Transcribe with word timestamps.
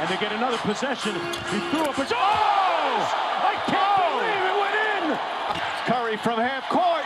and 0.00 0.08
they 0.08 0.16
get 0.16 0.32
another 0.32 0.56
possession. 0.58 1.14
He 1.52 1.58
threw 1.70 1.84
up 1.84 1.98
a... 1.98 2.06
Oh! 2.10 3.04
I 3.52 3.54
can't 3.68 4.00
believe 4.08 4.44
it 4.50 4.56
went 4.64 4.76
in! 4.96 5.04
Curry 5.84 6.16
from 6.16 6.40
half 6.40 6.66
court. 6.70 7.04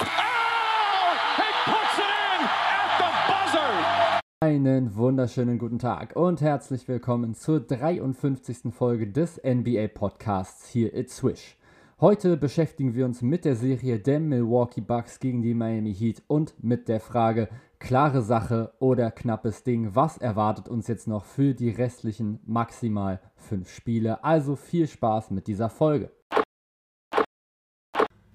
Oh! 0.00 1.16
He 1.40 1.48
puts 1.64 1.96
it 1.98 2.12
in 2.12 2.40
at 2.44 2.90
the 3.00 3.10
buzzer! 3.26 4.20
Einen 4.42 4.96
wunderschönen 4.96 5.58
guten 5.58 5.78
Tag 5.78 6.14
und 6.14 6.42
herzlich 6.42 6.86
willkommen 6.88 7.34
zur 7.34 7.60
53. 7.60 8.70
Folge 8.70 9.06
des 9.06 9.40
NBA 9.42 9.88
Podcasts 9.88 10.68
hier 10.68 10.92
at 10.94 11.08
Swish. 11.08 11.56
Heute 12.02 12.36
beschäftigen 12.36 12.94
wir 12.94 13.06
uns 13.06 13.22
mit 13.22 13.46
der 13.46 13.56
Serie 13.56 13.98
der 13.98 14.20
Milwaukee 14.20 14.82
Bucks 14.82 15.20
gegen 15.20 15.40
die 15.40 15.54
Miami 15.54 15.94
Heat 15.94 16.22
und 16.26 16.52
mit 16.62 16.88
der 16.88 17.00
Frage, 17.00 17.48
klare 17.78 18.22
Sache 18.22 18.72
oder 18.78 19.10
knappes 19.10 19.62
Ding, 19.62 19.94
was 19.94 20.18
erwartet 20.18 20.68
uns 20.68 20.88
jetzt 20.88 21.06
noch 21.06 21.24
für 21.24 21.54
die 21.54 21.70
restlichen 21.70 22.40
maximal 22.44 23.20
fünf 23.34 23.70
Spiele? 23.70 24.24
Also 24.24 24.56
viel 24.56 24.86
Spaß 24.86 25.30
mit 25.30 25.46
dieser 25.46 25.70
Folge. 25.70 26.10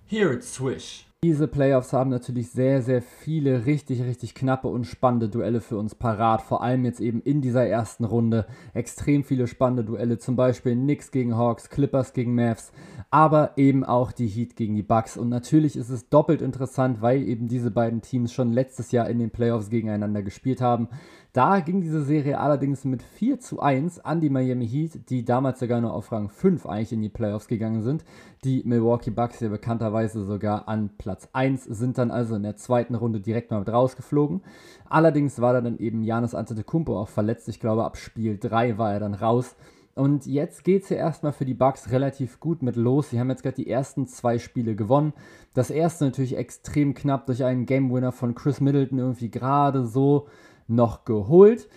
Here 0.05 0.33
at 0.33 0.43
Swish. 0.43 1.10
Diese 1.23 1.47
Playoffs 1.47 1.93
haben 1.93 2.09
natürlich 2.09 2.49
sehr, 2.49 2.81
sehr 2.81 3.03
viele 3.03 3.67
richtig, 3.67 4.01
richtig 4.01 4.33
knappe 4.33 4.67
und 4.67 4.87
spannende 4.87 5.29
Duelle 5.29 5.61
für 5.61 5.77
uns 5.77 5.93
parat. 5.93 6.41
Vor 6.41 6.63
allem 6.63 6.83
jetzt 6.83 6.99
eben 6.99 7.21
in 7.21 7.41
dieser 7.41 7.63
ersten 7.63 8.05
Runde. 8.05 8.47
Extrem 8.73 9.23
viele 9.23 9.45
spannende 9.45 9.83
Duelle, 9.83 10.17
zum 10.17 10.35
Beispiel 10.35 10.73
Knicks 10.73 11.11
gegen 11.11 11.37
Hawks, 11.37 11.69
Clippers 11.69 12.13
gegen 12.13 12.33
Mavs, 12.33 12.71
aber 13.11 13.51
eben 13.55 13.83
auch 13.83 14.11
die 14.11 14.25
Heat 14.25 14.55
gegen 14.55 14.73
die 14.73 14.81
Bucks. 14.81 15.15
Und 15.15 15.29
natürlich 15.29 15.75
ist 15.75 15.89
es 15.89 16.09
doppelt 16.09 16.41
interessant, 16.41 17.03
weil 17.03 17.21
eben 17.21 17.47
diese 17.47 17.69
beiden 17.69 18.01
Teams 18.01 18.33
schon 18.33 18.51
letztes 18.51 18.91
Jahr 18.91 19.07
in 19.07 19.19
den 19.19 19.29
Playoffs 19.29 19.69
gegeneinander 19.69 20.23
gespielt 20.23 20.59
haben. 20.59 20.89
Da 21.33 21.61
ging 21.61 21.79
diese 21.79 22.03
Serie 22.03 22.39
allerdings 22.39 22.83
mit 22.83 23.01
4 23.01 23.39
zu 23.39 23.61
1 23.61 24.01
an 24.01 24.19
die 24.19 24.29
Miami 24.29 24.67
Heat, 24.67 25.09
die 25.09 25.23
damals 25.23 25.61
sogar 25.61 25.79
nur 25.79 25.93
auf 25.93 26.11
Rang 26.11 26.27
5 26.27 26.65
eigentlich 26.65 26.91
in 26.91 27.01
die 27.01 27.07
Playoffs 27.07 27.47
gegangen 27.47 27.83
sind. 27.83 28.03
Die 28.43 28.63
Milwaukee 28.65 29.11
Bucks 29.11 29.39
ja 29.39 29.47
bekannterweise 29.47 30.25
sogar 30.25 30.67
an 30.67 30.89
Platz 30.97 31.29
1 31.31 31.63
sind 31.63 31.97
dann 31.97 32.11
also 32.11 32.35
in 32.35 32.43
der 32.43 32.57
zweiten 32.57 32.95
Runde 32.95 33.21
direkt 33.21 33.49
mal 33.49 33.59
mit 33.59 33.69
rausgeflogen. 33.69 34.41
Allerdings 34.89 35.39
war 35.39 35.53
da 35.53 35.61
dann 35.61 35.77
eben 35.77 36.03
Janis 36.03 36.35
Antetokounmpo 36.35 36.99
auch 36.99 37.07
verletzt. 37.07 37.47
Ich 37.47 37.61
glaube, 37.61 37.85
ab 37.85 37.95
Spiel 37.95 38.37
3 38.37 38.77
war 38.77 38.91
er 38.91 38.99
dann 38.99 39.13
raus. 39.13 39.55
Und 39.95 40.25
jetzt 40.25 40.65
geht 40.65 40.83
es 40.83 40.89
ja 40.89 40.97
erstmal 40.97 41.31
für 41.31 41.45
die 41.45 41.53
Bucks 41.53 41.91
relativ 41.91 42.41
gut 42.41 42.61
mit 42.61 42.75
los. 42.75 43.09
Sie 43.09 43.19
haben 43.21 43.29
jetzt 43.29 43.43
gerade 43.43 43.55
die 43.55 43.69
ersten 43.69 44.05
zwei 44.05 44.37
Spiele 44.37 44.75
gewonnen. 44.75 45.13
Das 45.53 45.69
erste 45.69 46.05
natürlich 46.05 46.35
extrem 46.35 46.93
knapp 46.93 47.25
durch 47.25 47.45
einen 47.45 47.65
Game 47.65 47.91
Winner 47.93 48.11
von 48.11 48.35
Chris 48.35 48.59
Middleton 48.59 48.99
irgendwie 48.99 49.29
gerade 49.29 49.85
so 49.85 50.27
noch 50.71 51.05
geholt. 51.05 51.69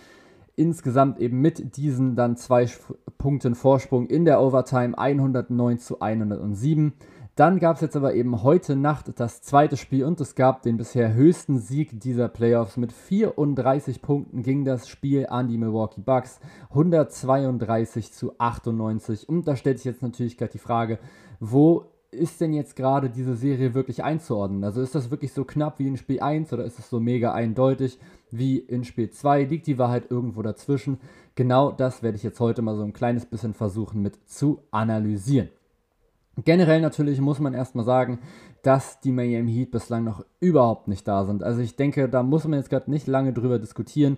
Insgesamt 0.55 1.19
eben 1.19 1.41
mit 1.41 1.75
diesen 1.77 2.15
dann 2.15 2.37
zwei 2.37 2.67
Punkten 3.17 3.55
Vorsprung 3.55 4.07
in 4.07 4.25
der 4.25 4.41
Overtime 4.41 4.97
109 4.97 5.79
zu 5.79 5.99
107. 5.99 6.93
Dann 7.35 7.59
gab 7.59 7.75
es 7.75 7.81
jetzt 7.81 7.97
aber 7.97 8.13
eben 8.13 8.43
heute 8.43 8.77
Nacht 8.77 9.19
das 9.19 9.41
zweite 9.41 9.75
Spiel 9.75 10.05
und 10.05 10.21
es 10.21 10.35
gab 10.35 10.61
den 10.61 10.77
bisher 10.77 11.13
höchsten 11.13 11.59
Sieg 11.59 11.99
dieser 11.99 12.29
Playoffs. 12.29 12.77
Mit 12.77 12.93
34 12.93 14.01
Punkten 14.01 14.41
ging 14.41 14.63
das 14.63 14.87
Spiel 14.87 15.27
an 15.27 15.49
die 15.49 15.57
Milwaukee 15.57 15.99
Bucks. 15.99 16.39
132 16.69 18.13
zu 18.13 18.31
98. 18.37 19.27
Und 19.27 19.49
da 19.49 19.57
stellt 19.57 19.79
sich 19.79 19.85
jetzt 19.85 20.01
natürlich 20.01 20.37
gerade 20.37 20.53
die 20.53 20.59
Frage, 20.59 20.97
wo 21.41 21.83
ist 22.09 22.39
denn 22.39 22.53
jetzt 22.53 22.77
gerade 22.77 23.09
diese 23.09 23.35
Serie 23.35 23.73
wirklich 23.73 24.01
einzuordnen? 24.01 24.63
Also 24.63 24.81
ist 24.81 24.95
das 24.95 25.11
wirklich 25.11 25.33
so 25.33 25.43
knapp 25.43 25.79
wie 25.79 25.87
in 25.87 25.97
Spiel 25.97 26.21
1 26.21 26.53
oder 26.53 26.63
ist 26.63 26.79
es 26.79 26.89
so 26.89 27.01
mega 27.01 27.33
eindeutig 27.33 27.99
wie 28.37 28.57
in 28.57 28.83
Spiel 28.83 29.09
2? 29.09 29.43
Liegt 29.43 29.67
die 29.67 29.77
Wahrheit 29.77 30.09
irgendwo 30.09 30.41
dazwischen? 30.41 30.99
Genau 31.35 31.71
das 31.71 32.03
werde 32.03 32.17
ich 32.17 32.23
jetzt 32.23 32.39
heute 32.39 32.61
mal 32.61 32.75
so 32.75 32.83
ein 32.83 32.93
kleines 32.93 33.25
bisschen 33.25 33.53
versuchen 33.53 34.01
mit 34.01 34.29
zu 34.29 34.59
analysieren. 34.71 35.49
Generell 36.43 36.81
natürlich 36.81 37.21
muss 37.21 37.39
man 37.39 37.53
erstmal 37.53 37.85
sagen, 37.85 38.19
dass 38.61 38.99
die 38.99 39.11
Miami 39.11 39.53
Heat 39.53 39.71
bislang 39.71 40.03
noch 40.03 40.25
überhaupt 40.39 40.87
nicht 40.87 41.07
da 41.07 41.23
sind. 41.25 41.43
Also 41.43 41.61
ich 41.61 41.75
denke, 41.75 42.09
da 42.09 42.23
muss 42.23 42.45
man 42.45 42.59
jetzt 42.59 42.69
gerade 42.69 42.91
nicht 42.91 43.07
lange 43.07 43.31
drüber 43.31 43.59
diskutieren. 43.59 44.17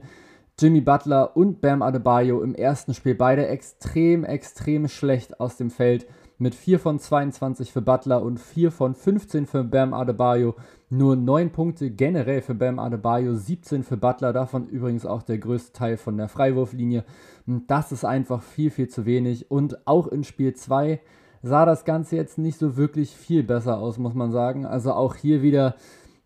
Jimmy 0.59 0.81
Butler 0.81 1.37
und 1.37 1.61
Bam 1.61 1.83
Adebayo 1.83 2.41
im 2.41 2.55
ersten 2.55 2.95
Spiel 2.95 3.13
beide 3.13 3.47
extrem, 3.47 4.23
extrem 4.23 4.87
schlecht 4.87 5.39
aus 5.39 5.57
dem 5.57 5.69
Feld 5.69 6.07
mit 6.39 6.55
4 6.55 6.79
von 6.79 6.99
22 6.99 7.71
für 7.71 7.81
Butler 7.81 8.23
und 8.23 8.39
4 8.39 8.71
von 8.71 8.95
15 8.95 9.45
für 9.45 9.63
Bam 9.63 9.93
Adebayo. 9.93 10.55
Nur 10.89 11.17
9 11.17 11.51
Punkte 11.51 11.91
generell 11.91 12.41
für 12.41 12.55
Bam 12.55 12.79
Adebayo, 12.79 13.35
17 13.35 13.83
für 13.83 13.97
Butler, 13.97 14.31
davon 14.31 14.67
übrigens 14.67 15.05
auch 15.05 15.21
der 15.21 15.37
größte 15.37 15.73
Teil 15.73 15.97
von 15.97 16.15
der 16.15 16.29
Freiwurflinie. 16.29 17.03
Das 17.45 17.91
ist 17.91 18.05
einfach 18.05 18.41
viel, 18.41 18.71
viel 18.71 18.87
zu 18.87 19.05
wenig. 19.05 19.51
Und 19.51 19.85
auch 19.85 20.07
in 20.07 20.23
Spiel 20.23 20.53
2 20.53 21.01
sah 21.43 21.65
das 21.65 21.83
Ganze 21.83 22.15
jetzt 22.15 22.37
nicht 22.37 22.57
so 22.57 22.77
wirklich 22.77 23.15
viel 23.15 23.43
besser 23.43 23.79
aus, 23.79 23.97
muss 23.97 24.13
man 24.13 24.31
sagen. 24.31 24.65
Also 24.65 24.93
auch 24.93 25.15
hier 25.15 25.41
wieder 25.41 25.75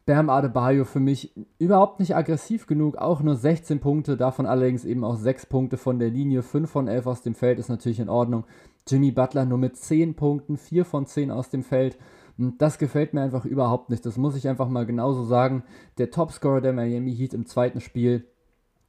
Bam 0.05 0.29
Adebayo 0.29 0.85
für 0.85 0.99
mich 0.99 1.33
überhaupt 1.57 1.99
nicht 1.99 2.15
aggressiv 2.15 2.67
genug, 2.67 2.97
auch 2.97 3.21
nur 3.21 3.35
16 3.35 3.79
Punkte, 3.79 4.17
davon 4.17 4.45
allerdings 4.45 4.85
eben 4.85 5.03
auch 5.03 5.15
6 5.15 5.45
Punkte 5.47 5.77
von 5.77 5.99
der 5.99 6.09
Linie, 6.09 6.43
5 6.43 6.69
von 6.69 6.87
11 6.87 7.07
aus 7.07 7.21
dem 7.21 7.33
Feld 7.33 7.59
ist 7.59 7.69
natürlich 7.69 7.99
in 7.99 8.09
Ordnung. 8.09 8.43
Jimmy 8.87 9.11
Butler 9.11 9.45
nur 9.45 9.57
mit 9.57 9.77
10 9.77 10.15
Punkten, 10.15 10.57
4 10.57 10.85
von 10.85 11.05
10 11.05 11.31
aus 11.31 11.49
dem 11.49 11.63
Feld. 11.63 11.97
Das 12.37 12.77
gefällt 12.77 13.13
mir 13.13 13.21
einfach 13.21 13.45
überhaupt 13.45 13.89
nicht. 13.89 14.05
Das 14.05 14.17
muss 14.17 14.35
ich 14.35 14.47
einfach 14.47 14.67
mal 14.67 14.85
genauso 14.85 15.23
sagen. 15.23 15.63
Der 15.97 16.11
Topscorer 16.11 16.61
der 16.61 16.73
Miami 16.73 17.15
Heat 17.15 17.33
im 17.33 17.45
zweiten 17.45 17.81
Spiel 17.81 18.25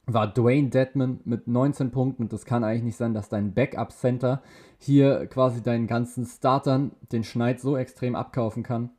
war 0.07 0.33
Dwayne 0.33 0.69
Dedman 0.71 1.21
mit 1.25 1.47
19 1.47 1.91
Punkten. 1.91 2.25
Und 2.25 2.33
das 2.33 2.45
kann 2.45 2.65
eigentlich 2.65 2.83
nicht 2.83 2.97
sein, 2.97 3.15
dass 3.15 3.29
dein 3.29 3.55
Backup-Center 3.55 4.43
hier 4.79 5.27
quasi 5.27 5.63
deinen 5.63 5.87
ganzen 5.87 6.27
Startern 6.27 6.93
den 7.13 7.25
Schneid 7.25 7.61
so 7.61 7.77
extrem 7.77 8.17
abkaufen 8.17 8.63
kann, 8.63 8.91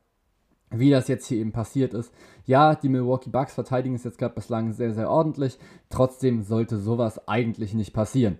wie 0.70 0.90
das 0.90 1.08
jetzt 1.08 1.26
hier 1.26 1.38
eben 1.38 1.52
passiert 1.52 1.94
ist. 1.94 2.12
Ja, 2.46 2.74
die 2.74 2.88
Milwaukee 2.88 3.30
Bucks 3.30 3.54
verteidigen 3.54 3.94
es 3.94 4.04
jetzt 4.04 4.18
gerade 4.18 4.34
bislang 4.34 4.72
sehr, 4.72 4.94
sehr 4.94 5.10
ordentlich. 5.10 5.58
Trotzdem 5.90 6.42
sollte 6.42 6.78
sowas 6.78 7.28
eigentlich 7.28 7.74
nicht 7.74 7.92
passieren. 7.92 8.38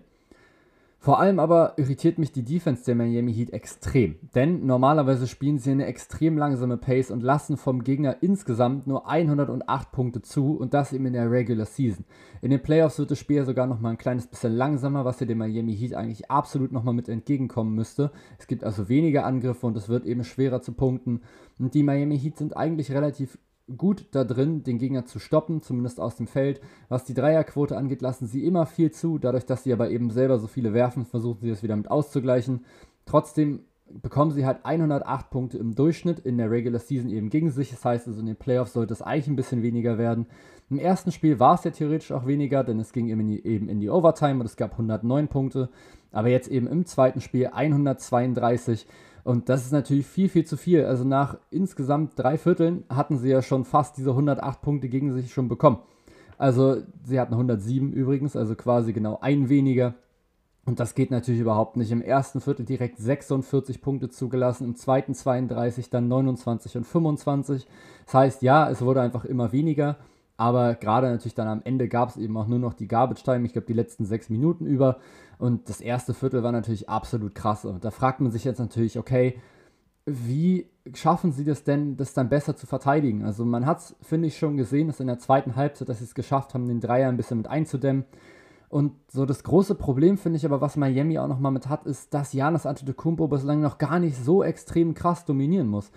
Vor 1.05 1.19
allem 1.19 1.37
aber 1.37 1.73
irritiert 1.77 2.17
mich 2.17 2.31
die 2.31 2.41
Defense 2.41 2.83
der 2.83 2.95
Miami 2.95 3.31
Heat 3.31 3.53
extrem, 3.53 4.15
denn 4.33 4.65
normalerweise 4.65 5.27
spielen 5.27 5.59
sie 5.59 5.69
eine 5.69 5.85
extrem 5.85 6.35
langsame 6.35 6.77
Pace 6.77 7.11
und 7.11 7.21
lassen 7.21 7.57
vom 7.57 7.83
Gegner 7.83 8.23
insgesamt 8.23 8.87
nur 8.87 9.07
108 9.07 9.91
Punkte 9.91 10.23
zu 10.23 10.57
und 10.57 10.73
das 10.73 10.93
eben 10.93 11.05
in 11.05 11.13
der 11.13 11.29
Regular 11.29 11.67
Season. 11.67 12.05
In 12.41 12.49
den 12.49 12.63
Playoffs 12.63 12.97
wird 12.97 13.11
das 13.11 13.19
Spiel 13.19 13.45
sogar 13.45 13.67
noch 13.67 13.79
mal 13.79 13.91
ein 13.91 13.99
kleines 13.99 14.25
bisschen 14.25 14.53
langsamer, 14.53 15.05
was 15.05 15.19
hier 15.19 15.27
dem 15.27 15.37
Miami 15.37 15.77
Heat 15.77 15.93
eigentlich 15.93 16.31
absolut 16.31 16.71
noch 16.71 16.83
mal 16.83 16.91
mit 16.91 17.07
entgegenkommen 17.07 17.75
müsste. 17.75 18.09
Es 18.39 18.47
gibt 18.47 18.63
also 18.63 18.89
weniger 18.89 19.27
Angriffe 19.27 19.67
und 19.67 19.77
es 19.77 19.87
wird 19.87 20.07
eben 20.07 20.23
schwerer 20.23 20.61
zu 20.61 20.71
punkten 20.71 21.21
und 21.59 21.75
die 21.75 21.83
Miami 21.83 22.17
Heat 22.17 22.35
sind 22.35 22.57
eigentlich 22.57 22.91
relativ 22.91 23.37
gut 23.77 24.05
da 24.11 24.23
drin, 24.23 24.63
den 24.63 24.77
Gegner 24.77 25.05
zu 25.05 25.19
stoppen, 25.19 25.61
zumindest 25.61 25.99
aus 25.99 26.15
dem 26.15 26.27
Feld. 26.27 26.61
Was 26.89 27.03
die 27.03 27.13
Dreierquote 27.13 27.77
angeht, 27.77 28.01
lassen 28.01 28.27
sie 28.27 28.45
immer 28.45 28.65
viel 28.65 28.91
zu. 28.91 29.17
Dadurch, 29.17 29.45
dass 29.45 29.63
sie 29.63 29.73
aber 29.73 29.89
eben 29.89 30.11
selber 30.11 30.37
so 30.37 30.47
viele 30.47 30.73
werfen, 30.73 31.05
versuchen 31.05 31.39
sie 31.41 31.49
das 31.49 31.63
wieder 31.63 31.75
mit 31.75 31.89
auszugleichen. 31.89 32.65
Trotzdem 33.05 33.61
bekommen 33.87 34.31
sie 34.31 34.45
halt 34.45 34.65
108 34.65 35.29
Punkte 35.29 35.57
im 35.57 35.75
Durchschnitt 35.75 36.19
in 36.19 36.37
der 36.37 36.49
Regular 36.49 36.79
Season 36.79 37.09
eben 37.09 37.29
gegen 37.29 37.51
sich. 37.51 37.69
Das 37.71 37.85
heißt 37.85 38.07
also 38.07 38.19
in 38.19 38.25
den 38.25 38.35
Playoffs 38.35 38.73
sollte 38.73 38.93
es 38.93 39.01
eigentlich 39.01 39.27
ein 39.27 39.35
bisschen 39.35 39.61
weniger 39.61 39.97
werden. 39.97 40.27
Im 40.69 40.79
ersten 40.79 41.11
Spiel 41.11 41.39
war 41.39 41.55
es 41.55 41.63
ja 41.63 41.71
theoretisch 41.71 42.11
auch 42.11 42.25
weniger, 42.25 42.63
denn 42.63 42.79
es 42.79 42.91
ging 42.91 43.07
eben 43.07 43.21
in 43.21 43.27
die, 43.27 43.45
eben 43.45 43.69
in 43.69 43.79
die 43.79 43.89
Overtime 43.89 44.39
und 44.39 44.45
es 44.45 44.57
gab 44.57 44.71
109 44.71 45.27
Punkte. 45.27 45.69
Aber 46.11 46.29
jetzt 46.29 46.47
eben 46.47 46.67
im 46.67 46.85
zweiten 46.85 47.21
Spiel 47.21 47.47
132. 47.47 48.87
Und 49.25 49.49
das 49.49 49.65
ist 49.65 49.71
natürlich 49.71 50.05
viel, 50.05 50.29
viel 50.29 50.45
zu 50.45 50.55
viel. 50.55 50.85
Also 50.85 51.03
nach 51.03 51.39
insgesamt 51.49 52.11
drei 52.15 52.37
Vierteln 52.37 52.83
hatten 52.89 53.17
sie 53.17 53.29
ja 53.29 53.41
schon 53.41 53.65
fast 53.65 53.97
diese 53.97 54.11
108 54.11 54.61
Punkte 54.61 54.87
gegen 54.87 55.13
sich 55.13 55.33
schon 55.33 55.49
bekommen. 55.49 55.79
Also 56.37 56.83
sie 57.03 57.19
hatten 57.19 57.33
107 57.33 57.91
übrigens, 57.91 58.35
also 58.35 58.53
quasi 58.53 58.93
genau 58.93 59.17
ein 59.21 59.49
weniger. 59.49 59.95
Und 60.65 60.79
das 60.79 60.93
geht 60.93 61.09
natürlich 61.09 61.41
überhaupt 61.41 61.75
nicht. 61.75 61.91
Im 61.91 62.03
ersten 62.03 62.39
Viertel 62.39 62.67
direkt 62.67 62.99
46 62.99 63.81
Punkte 63.81 64.09
zugelassen, 64.09 64.65
im 64.65 64.75
zweiten 64.75 65.15
32, 65.15 65.89
dann 65.89 66.07
29 66.07 66.77
und 66.77 66.83
25. 66.83 67.65
Das 68.05 68.13
heißt, 68.13 68.41
ja, 68.43 68.69
es 68.69 68.83
wurde 68.83 69.01
einfach 69.01 69.25
immer 69.25 69.51
weniger. 69.51 69.97
Aber 70.37 70.75
gerade 70.75 71.09
natürlich 71.09 71.33
dann 71.33 71.47
am 71.47 71.61
Ende 71.63 71.87
gab 71.87 72.09
es 72.09 72.17
eben 72.17 72.37
auch 72.37 72.47
nur 72.47 72.59
noch 72.59 72.73
die 72.73 72.87
Garbage 72.87 73.23
Time, 73.23 73.45
ich 73.45 73.53
glaube 73.53 73.67
die 73.67 73.73
letzten 73.73 74.05
sechs 74.05 74.29
Minuten 74.29 74.67
über. 74.67 74.97
Und 75.37 75.69
das 75.69 75.81
erste 75.81 76.13
Viertel 76.13 76.43
war 76.43 76.51
natürlich 76.51 76.89
absolut 76.89 77.35
krass. 77.35 77.65
Und 77.65 77.83
da 77.83 77.91
fragt 77.91 78.21
man 78.21 78.31
sich 78.31 78.43
jetzt 78.43 78.59
natürlich, 78.59 78.97
okay, 78.97 79.39
wie 80.05 80.69
schaffen 80.93 81.31
sie 81.31 81.43
das 81.43 81.63
denn, 81.63 81.97
das 81.97 82.13
dann 82.13 82.29
besser 82.29 82.55
zu 82.55 82.67
verteidigen? 82.67 83.23
Also 83.25 83.43
man 83.43 83.65
hat 83.65 83.79
es, 83.79 83.95
finde 84.01 84.27
ich, 84.27 84.37
schon 84.37 84.55
gesehen, 84.57 84.87
dass 84.87 84.99
in 84.99 85.07
der 85.07 85.19
zweiten 85.19 85.55
Halbzeit, 85.55 85.89
dass 85.89 85.99
sie 85.99 86.05
es 86.05 86.15
geschafft 86.15 86.53
haben, 86.53 86.67
den 86.67 86.79
Dreier 86.79 87.09
ein 87.09 87.17
bisschen 87.17 87.37
mit 87.37 87.47
einzudämmen. 87.47 88.05
Und 88.69 88.93
so 89.11 89.25
das 89.25 89.43
große 89.43 89.75
Problem, 89.75 90.17
finde 90.17 90.37
ich 90.37 90.45
aber, 90.45 90.61
was 90.61 90.75
Miami 90.75 91.17
auch 91.17 91.27
nochmal 91.27 91.51
mit 91.51 91.69
hat, 91.69 91.85
ist, 91.85 92.13
dass 92.13 92.33
Janis 92.33 92.65
Antetokounmpo 92.65 93.27
bislang 93.27 93.61
noch 93.61 93.77
gar 93.77 93.99
nicht 93.99 94.17
so 94.17 94.43
extrem 94.43 94.93
krass 94.93 95.25
dominieren 95.25 95.67
muss. 95.67 95.91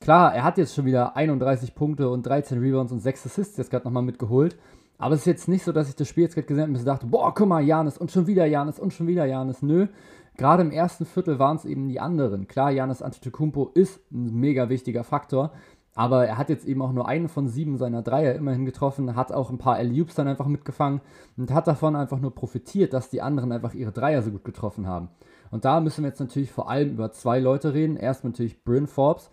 Klar, 0.00 0.34
er 0.34 0.42
hat 0.42 0.58
jetzt 0.58 0.74
schon 0.74 0.84
wieder 0.84 1.14
31 1.14 1.74
Punkte 1.74 2.08
und 2.08 2.26
13 2.26 2.58
Rebounds 2.58 2.92
und 2.92 3.00
6 3.00 3.26
Assists 3.26 3.56
jetzt 3.56 3.70
gerade 3.70 3.84
nochmal 3.84 4.02
mitgeholt. 4.02 4.56
Aber 5.02 5.16
es 5.16 5.22
ist 5.22 5.26
jetzt 5.26 5.48
nicht 5.48 5.64
so, 5.64 5.72
dass 5.72 5.88
ich 5.88 5.96
das 5.96 6.06
Spiel 6.06 6.22
jetzt 6.22 6.36
gerade 6.36 6.46
gesehen 6.46 6.62
habe 6.62 6.78
und 6.78 6.84
dachte, 6.86 7.06
boah, 7.06 7.34
guck 7.34 7.48
mal, 7.48 7.60
Janis 7.60 7.98
und 7.98 8.12
schon 8.12 8.28
wieder 8.28 8.46
Janis 8.46 8.78
und 8.78 8.92
schon 8.92 9.08
wieder 9.08 9.24
Janis. 9.24 9.60
Nö, 9.60 9.88
gerade 10.36 10.62
im 10.62 10.70
ersten 10.70 11.06
Viertel 11.06 11.40
waren 11.40 11.56
es 11.56 11.64
eben 11.64 11.88
die 11.88 11.98
anderen. 11.98 12.46
Klar, 12.46 12.70
Janis 12.70 13.02
Antetokounmpo 13.02 13.72
ist 13.74 14.00
ein 14.12 14.32
mega 14.32 14.68
wichtiger 14.68 15.02
Faktor, 15.02 15.50
aber 15.96 16.24
er 16.28 16.38
hat 16.38 16.50
jetzt 16.50 16.64
eben 16.66 16.80
auch 16.82 16.92
nur 16.92 17.08
einen 17.08 17.28
von 17.28 17.48
sieben 17.48 17.78
seiner 17.78 18.02
Dreier 18.02 18.36
immerhin 18.36 18.64
getroffen, 18.64 19.16
hat 19.16 19.32
auch 19.32 19.50
ein 19.50 19.58
paar 19.58 19.80
L-Loops 19.80 20.14
dann 20.14 20.28
einfach 20.28 20.46
mitgefangen 20.46 21.00
und 21.36 21.52
hat 21.52 21.66
davon 21.66 21.96
einfach 21.96 22.20
nur 22.20 22.32
profitiert, 22.32 22.92
dass 22.92 23.10
die 23.10 23.22
anderen 23.22 23.50
einfach 23.50 23.74
ihre 23.74 23.90
Dreier 23.90 24.22
so 24.22 24.30
gut 24.30 24.44
getroffen 24.44 24.86
haben. 24.86 25.08
Und 25.50 25.64
da 25.64 25.80
müssen 25.80 26.04
wir 26.04 26.10
jetzt 26.10 26.20
natürlich 26.20 26.52
vor 26.52 26.70
allem 26.70 26.92
über 26.92 27.10
zwei 27.10 27.40
Leute 27.40 27.74
reden. 27.74 27.96
Erst 27.96 28.22
natürlich 28.22 28.62
Bryn 28.62 28.86
Forbes, 28.86 29.30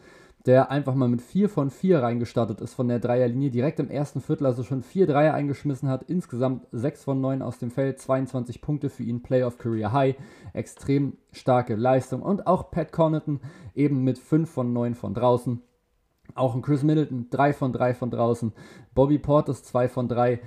der 0.50 0.72
einfach 0.72 0.96
mal 0.96 1.08
mit 1.08 1.22
4 1.22 1.48
von 1.48 1.70
4 1.70 2.02
reingestartet 2.02 2.60
ist 2.60 2.74
von 2.74 2.88
der 2.88 2.98
Dreierlinie, 2.98 3.52
direkt 3.52 3.80
im 3.80 3.92
ersten 3.92 4.20
Viertel 4.20 4.48
also 4.48 4.64
schon 4.64 4.82
4 4.82 5.06
Dreier 5.06 5.36
eingeschmissen 5.36 5.90
hat, 5.90 6.02
insgesamt 6.08 6.66
6 6.72 7.04
von 7.04 7.22
9 7.22 7.44
aus 7.44 7.60
dem 7.60 7.70
Feld, 7.70 8.00
22 8.00 8.60
Punkte 8.60 8.90
für 8.90 9.04
ihn, 9.04 9.22
Playoff 9.22 9.60
Career 9.60 9.94
High, 9.94 10.16
extrem 10.54 11.18
starke 11.32 11.76
Leistung. 11.76 12.24
Und 12.24 12.48
auch 12.48 12.72
Pat 12.72 12.92
Connaughton 12.92 13.42
eben 13.76 14.04
mit 14.04 14.18
5 14.18 14.50
von 14.50 14.74
9 14.74 14.96
von 14.96 15.14
draußen. 15.14 15.62
Auch 16.34 16.56
ein 16.56 16.64
Chris 16.64 16.82
Middleton 16.82 17.28
3 17.30 17.54
von 17.54 17.72
3 17.72 17.94
von 17.94 18.10
draußen, 18.10 18.52
Bobby 18.96 19.20
Portis 19.20 19.62
2 19.62 19.88
von 19.88 20.08
3 20.08 20.40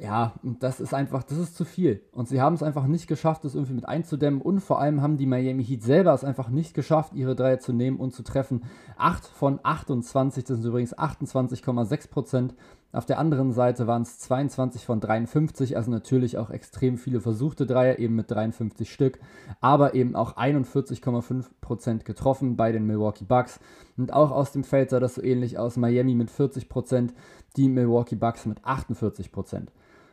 ja, 0.00 0.32
das 0.42 0.80
ist 0.80 0.94
einfach, 0.94 1.22
das 1.22 1.36
ist 1.36 1.56
zu 1.56 1.66
viel. 1.66 2.00
Und 2.12 2.26
sie 2.26 2.40
haben 2.40 2.54
es 2.54 2.62
einfach 2.62 2.86
nicht 2.86 3.06
geschafft, 3.06 3.44
das 3.44 3.54
irgendwie 3.54 3.74
mit 3.74 3.86
einzudämmen. 3.86 4.40
Und 4.40 4.60
vor 4.60 4.80
allem 4.80 5.02
haben 5.02 5.18
die 5.18 5.26
Miami 5.26 5.62
Heat 5.62 5.82
selber 5.82 6.14
es 6.14 6.24
einfach 6.24 6.48
nicht 6.48 6.72
geschafft, 6.72 7.12
ihre 7.14 7.36
Dreier 7.36 7.58
zu 7.58 7.74
nehmen 7.74 7.98
und 7.98 8.14
zu 8.14 8.22
treffen. 8.22 8.62
8 8.96 9.26
von 9.26 9.60
28, 9.62 10.44
das 10.44 10.56
sind 10.56 10.66
übrigens 10.66 10.96
28,6 10.96 12.10
Prozent. 12.10 12.54
Auf 12.92 13.04
der 13.04 13.18
anderen 13.18 13.52
Seite 13.52 13.86
waren 13.86 14.02
es 14.02 14.18
22 14.18 14.86
von 14.86 15.00
53, 15.00 15.76
also 15.76 15.90
natürlich 15.90 16.38
auch 16.38 16.50
extrem 16.50 16.96
viele 16.96 17.20
versuchte 17.20 17.66
Dreier, 17.66 17.98
eben 18.00 18.16
mit 18.16 18.30
53 18.30 18.90
Stück, 18.90 19.20
aber 19.60 19.94
eben 19.94 20.16
auch 20.16 20.36
41,5 20.36 21.44
Prozent 21.60 22.04
getroffen 22.04 22.56
bei 22.56 22.72
den 22.72 22.86
Milwaukee 22.86 23.26
Bucks. 23.26 23.60
Und 23.96 24.12
auch 24.12 24.30
aus 24.30 24.50
dem 24.52 24.64
Feld 24.64 24.90
sah 24.90 24.98
das 24.98 25.16
so 25.16 25.22
ähnlich 25.22 25.58
aus. 25.58 25.76
Miami 25.76 26.14
mit 26.14 26.30
40 26.30 26.68
Prozent, 26.70 27.12
die 27.56 27.68
Milwaukee 27.68 28.16
Bucks 28.16 28.46
mit 28.46 28.64
48 28.64 29.30
Prozent. 29.30 29.70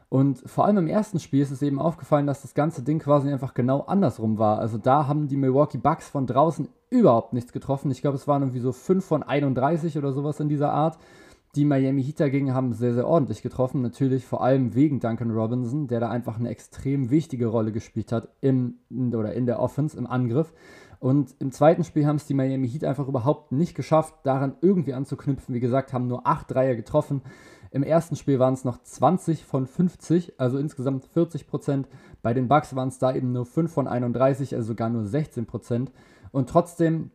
Und 0.09 0.41
vor 0.45 0.65
allem 0.65 0.77
im 0.77 0.87
ersten 0.87 1.19
Spiel 1.19 1.41
ist 1.41 1.51
es 1.51 1.61
eben 1.61 1.81
aufgefallen, 1.81 2.27
dass 2.27 2.41
das 2.41 2.53
ganze 2.53 2.81
Ding 2.81 2.99
quasi 2.99 3.29
einfach 3.29 3.53
genau 3.53 3.81
andersrum 3.81 4.37
war. 4.37 4.59
Also 4.59 4.77
da 4.77 5.05
haben 5.07 5.27
die 5.27 5.35
Milwaukee 5.35 5.77
Bucks 5.77 6.07
von 6.07 6.25
draußen 6.25 6.69
überhaupt 6.89 7.33
nichts 7.33 7.51
getroffen. 7.51 7.91
Ich 7.91 8.01
glaube, 8.01 8.15
es 8.15 8.27
waren 8.27 8.41
irgendwie 8.41 8.61
so 8.61 8.71
5 8.71 9.03
von 9.03 9.23
31 9.23 9.97
oder 9.97 10.13
sowas 10.13 10.39
in 10.39 10.47
dieser 10.47 10.71
Art. 10.71 10.97
Die 11.55 11.65
Miami 11.65 12.03
Heat 12.03 12.19
dagegen 12.19 12.53
haben 12.53 12.73
sehr, 12.73 12.93
sehr 12.93 13.07
ordentlich 13.07 13.41
getroffen. 13.41 13.81
Natürlich 13.81 14.25
vor 14.25 14.41
allem 14.41 14.75
wegen 14.75 15.01
Duncan 15.01 15.31
Robinson, 15.31 15.87
der 15.87 15.99
da 15.99 16.09
einfach 16.09 16.39
eine 16.39 16.49
extrem 16.49 17.09
wichtige 17.09 17.47
Rolle 17.47 17.73
gespielt 17.73 18.13
hat 18.13 18.29
im, 18.39 18.75
oder 19.13 19.33
in 19.33 19.45
der 19.45 19.59
Offense, 19.59 19.97
im 19.97 20.07
Angriff. 20.07 20.53
Und 20.99 21.35
im 21.39 21.51
zweiten 21.51 21.83
Spiel 21.83 22.05
haben 22.05 22.15
es 22.15 22.25
die 22.25 22.33
Miami 22.33 22.69
Heat 22.69 22.83
einfach 22.83 23.07
überhaupt 23.07 23.51
nicht 23.51 23.75
geschafft, 23.75 24.13
daran 24.23 24.55
irgendwie 24.61 24.93
anzuknüpfen. 24.93 25.53
Wie 25.53 25.59
gesagt, 25.59 25.93
haben 25.93 26.07
nur 26.07 26.25
8 26.25 26.49
Dreier 26.49 26.75
getroffen. 26.75 27.21
Im 27.71 27.83
ersten 27.83 28.15
Spiel 28.15 28.39
waren 28.39 28.53
es 28.53 28.63
noch 28.63 28.81
20 28.81 29.45
von 29.45 29.67
50, 29.67 30.39
also 30.39 30.57
insgesamt 30.57 31.05
40 31.05 31.47
Prozent. 31.47 31.87
Bei 32.21 32.33
den 32.33 32.47
Bucks 32.47 32.75
waren 32.75 32.89
es 32.89 32.99
da 32.99 33.13
eben 33.13 33.31
nur 33.31 33.45
5 33.45 33.71
von 33.71 33.87
31, 33.87 34.55
also 34.55 34.67
sogar 34.69 34.89
nur 34.89 35.05
16 35.05 35.45
Prozent. 35.45 35.91
Und 36.31 36.49
trotzdem 36.49 37.11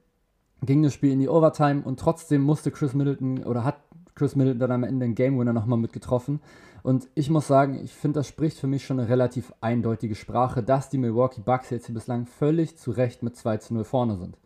ging 0.63 0.83
das 0.83 0.95
Spiel 0.95 1.13
in 1.13 1.21
die 1.21 1.29
Overtime 1.29 1.83
und 1.83 1.99
trotzdem 1.99 2.43
musste 2.43 2.71
Chris 2.71 2.95
Middleton 2.95 3.45
oder 3.45 3.65
hat 3.65 3.77
Chris 4.15 4.37
Middleton 4.37 4.61
dann 4.61 4.73
am 4.73 4.85
Ende 4.85 5.07
den 5.07 5.15
Game 5.15 5.39
Winner 5.39 5.53
nochmal 5.53 5.79
mitgetroffen. 5.79 6.41
Und 6.83 7.09
ich 7.15 7.31
muss 7.31 7.47
sagen, 7.47 7.79
ich 7.83 7.93
finde, 7.93 8.21
das 8.21 8.29
spricht 8.29 8.59
für 8.59 8.67
mich 8.67 8.85
schon 8.85 8.99
eine 8.99 9.09
relativ 9.09 9.53
eindeutige 9.61 10.15
Sprache, 10.15 10.63
dass 10.63 10.91
die 10.91 10.99
Milwaukee 10.99 11.41
Bucks 11.41 11.71
jetzt 11.71 11.87
hier 11.87 11.95
bislang 11.95 12.27
völlig 12.27 12.77
zu 12.77 12.91
Recht 12.91 13.23
mit 13.23 13.37
2 13.37 13.59
zu 13.59 13.75
0 13.75 13.85
vorne 13.85 14.17
sind. 14.17 14.37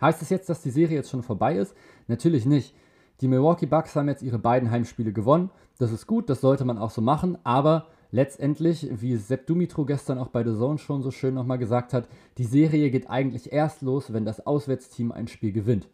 Heißt 0.00 0.22
das 0.22 0.30
jetzt, 0.30 0.48
dass 0.48 0.62
die 0.62 0.70
Serie 0.70 0.96
jetzt 0.96 1.10
schon 1.10 1.22
vorbei 1.22 1.56
ist? 1.56 1.74
Natürlich 2.06 2.46
nicht. 2.46 2.74
Die 3.20 3.28
Milwaukee 3.28 3.66
Bucks 3.66 3.96
haben 3.96 4.08
jetzt 4.08 4.22
ihre 4.22 4.38
beiden 4.38 4.70
Heimspiele 4.70 5.12
gewonnen. 5.12 5.50
Das 5.78 5.92
ist 5.92 6.06
gut, 6.06 6.30
das 6.30 6.40
sollte 6.40 6.64
man 6.64 6.78
auch 6.78 6.90
so 6.90 7.00
machen, 7.00 7.38
aber 7.44 7.86
letztendlich, 8.10 8.88
wie 8.90 9.16
Sepp 9.16 9.46
Dumitro 9.46 9.84
gestern 9.84 10.18
auch 10.18 10.28
bei 10.28 10.44
The 10.44 10.56
Zone 10.56 10.78
schon 10.78 11.02
so 11.02 11.10
schön 11.10 11.34
nochmal 11.34 11.58
gesagt 11.58 11.92
hat, 11.92 12.08
die 12.38 12.44
Serie 12.44 12.90
geht 12.90 13.10
eigentlich 13.10 13.52
erst 13.52 13.82
los, 13.82 14.12
wenn 14.12 14.24
das 14.24 14.46
Auswärtsteam 14.46 15.12
ein 15.12 15.28
Spiel 15.28 15.52
gewinnt. 15.52 15.88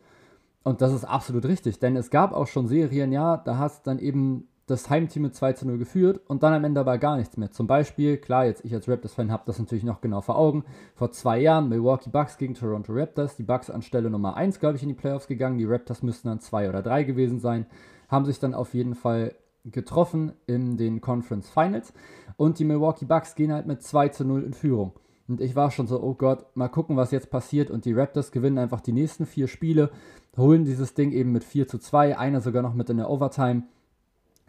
Und 0.62 0.80
das 0.80 0.92
ist 0.92 1.04
absolut 1.04 1.44
richtig, 1.44 1.78
denn 1.78 1.96
es 1.96 2.10
gab 2.10 2.32
auch 2.32 2.46
schon 2.46 2.66
Serien, 2.66 3.12
ja, 3.12 3.36
da 3.36 3.58
hast 3.58 3.86
dann 3.86 3.98
eben 3.98 4.48
das 4.66 4.88
Heimteam 4.88 5.22
mit 5.22 5.34
2 5.34 5.52
zu 5.52 5.66
0 5.66 5.78
geführt 5.78 6.20
und 6.26 6.42
dann 6.42 6.54
am 6.54 6.64
Ende 6.64 6.80
aber 6.80 6.96
gar 6.98 7.16
nichts 7.16 7.36
mehr. 7.36 7.50
Zum 7.50 7.66
Beispiel, 7.66 8.16
klar, 8.16 8.46
jetzt 8.46 8.64
ich 8.64 8.72
als 8.72 8.88
Raptors-Fan 8.88 9.30
habe 9.30 9.42
das 9.46 9.58
natürlich 9.58 9.84
noch 9.84 10.00
genau 10.00 10.22
vor 10.22 10.38
Augen. 10.38 10.64
Vor 10.94 11.10
zwei 11.10 11.38
Jahren 11.38 11.68
Milwaukee 11.68 12.10
Bucks 12.10 12.38
gegen 12.38 12.54
Toronto 12.54 12.92
Raptors. 12.92 13.36
Die 13.36 13.42
Bucks 13.42 13.68
an 13.68 13.82
Stelle 13.82 14.08
Nummer 14.08 14.36
1, 14.36 14.60
glaube 14.60 14.76
ich, 14.76 14.82
in 14.82 14.88
die 14.88 14.94
Playoffs 14.94 15.26
gegangen. 15.26 15.58
Die 15.58 15.66
Raptors 15.66 16.02
müssten 16.02 16.28
dann 16.28 16.40
2 16.40 16.70
oder 16.70 16.82
3 16.82 17.04
gewesen 17.04 17.40
sein. 17.40 17.66
Haben 18.08 18.24
sich 18.24 18.38
dann 18.38 18.54
auf 18.54 18.72
jeden 18.72 18.94
Fall 18.94 19.34
getroffen 19.64 20.32
in 20.46 20.76
den 20.78 21.00
Conference 21.02 21.50
Finals. 21.50 21.92
Und 22.36 22.58
die 22.58 22.64
Milwaukee 22.64 23.04
Bucks 23.04 23.34
gehen 23.34 23.52
halt 23.52 23.66
mit 23.66 23.82
2 23.82 24.08
zu 24.08 24.24
0 24.24 24.44
in 24.44 24.54
Führung. 24.54 24.92
Und 25.28 25.40
ich 25.40 25.56
war 25.56 25.70
schon 25.70 25.86
so, 25.86 26.02
oh 26.02 26.14
Gott, 26.14 26.44
mal 26.54 26.68
gucken, 26.68 26.96
was 26.96 27.10
jetzt 27.10 27.30
passiert. 27.30 27.70
Und 27.70 27.84
die 27.84 27.92
Raptors 27.92 28.32
gewinnen 28.32 28.58
einfach 28.58 28.80
die 28.80 28.92
nächsten 28.92 29.26
vier 29.26 29.48
Spiele, 29.48 29.90
holen 30.36 30.64
dieses 30.64 30.94
Ding 30.94 31.12
eben 31.12 31.32
mit 31.32 31.44
4 31.44 31.68
zu 31.68 31.78
2, 31.78 32.18
einer 32.18 32.40
sogar 32.40 32.62
noch 32.62 32.74
mit 32.74 32.90
in 32.90 32.96
der 32.96 33.10
Overtime. 33.10 33.64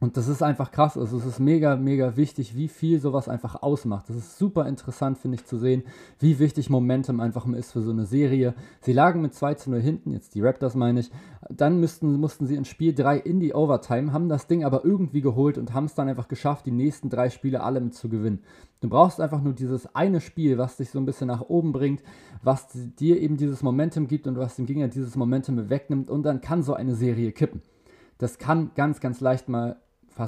Und 0.01 0.18
das 0.18 0.27
ist 0.27 0.44
einfach 0.44 0.71
krass. 0.71 0.97
Also 0.97 1.18
es 1.18 1.25
ist 1.25 1.39
mega, 1.39 1.77
mega 1.77 2.18
wichtig, 2.18 2.57
wie 2.57 2.68
viel 2.68 3.00
sowas 3.00 3.30
einfach 3.30 3.63
ausmacht. 3.63 4.09
Das 4.09 4.18
ist 4.18 4.38
super 4.38 4.68
interessant, 4.68 5.18
finde 5.18 5.36
ich, 5.36 5.45
zu 5.45 5.57
sehen, 5.57 5.83
wie 6.19 6.38
wichtig 6.38 6.69
Momentum 6.69 7.21
einfach 7.21 7.47
ist 7.47 7.71
für 7.71 7.81
so 7.81 7.92
eine 7.92 8.06
Serie. 8.06 8.56
Sie 8.81 8.92
lagen 8.92 9.21
mit 9.21 9.33
2 9.33 9.53
zu 9.53 9.71
0 9.71 9.80
hinten, 9.80 10.12
jetzt 10.12 10.36
die 10.36 10.42
Raptors 10.42 10.75
meine 10.75 11.00
ich. 11.00 11.12
Dann 11.50 11.80
müssten, 11.80 12.19
mussten 12.19 12.45
sie 12.45 12.56
in 12.56 12.65
Spiel 12.65 12.94
3 12.94 13.19
in 13.19 13.39
die 13.39 13.53
Overtime, 13.53 14.12
haben 14.12 14.27
das 14.27 14.47
Ding 14.47 14.65
aber 14.65 14.83
irgendwie 14.83 15.21
geholt 15.21 15.57
und 15.57 15.74
haben 15.74 15.86
es 15.86 15.95
dann 15.95 16.09
einfach 16.09 16.27
geschafft, 16.27 16.65
die 16.65 16.71
nächsten 16.71 17.09
drei 17.09 17.30
Spiele 17.30 17.63
alle 17.63 17.80
mit 17.80 17.94
zu 17.94 18.09
gewinnen. 18.09 18.39
Du 18.81 18.89
brauchst 18.89 19.21
einfach 19.21 19.41
nur 19.41 19.53
dieses 19.53 19.95
eine 19.95 20.19
Spiel, 20.19 20.57
was 20.57 20.75
dich 20.75 20.89
so 20.89 21.00
ein 21.00 21.06
bisschen 21.06 21.27
nach 21.27 21.41
oben 21.41 21.71
bringt, 21.71 22.03
was 22.44 22.68
dir 23.00 23.21
eben 23.21 23.38
dieses 23.38 23.63
Momentum 23.63 24.07
gibt 24.07 24.27
und 24.27 24.38
was 24.38 24.57
dem 24.57 24.65
Gegner 24.65 24.89
dieses 24.89 25.15
Momentum 25.15 25.69
wegnimmt 25.69 26.09
und 26.09 26.24
dann 26.24 26.41
kann 26.41 26.63
so 26.63 26.74
eine 26.74 26.95
Serie 26.95 27.31
kippen. 27.31 27.62
Das 28.18 28.38
kann 28.38 28.71
ganz, 28.75 29.00
ganz 29.00 29.21
leicht 29.21 29.50
mal 29.50 29.77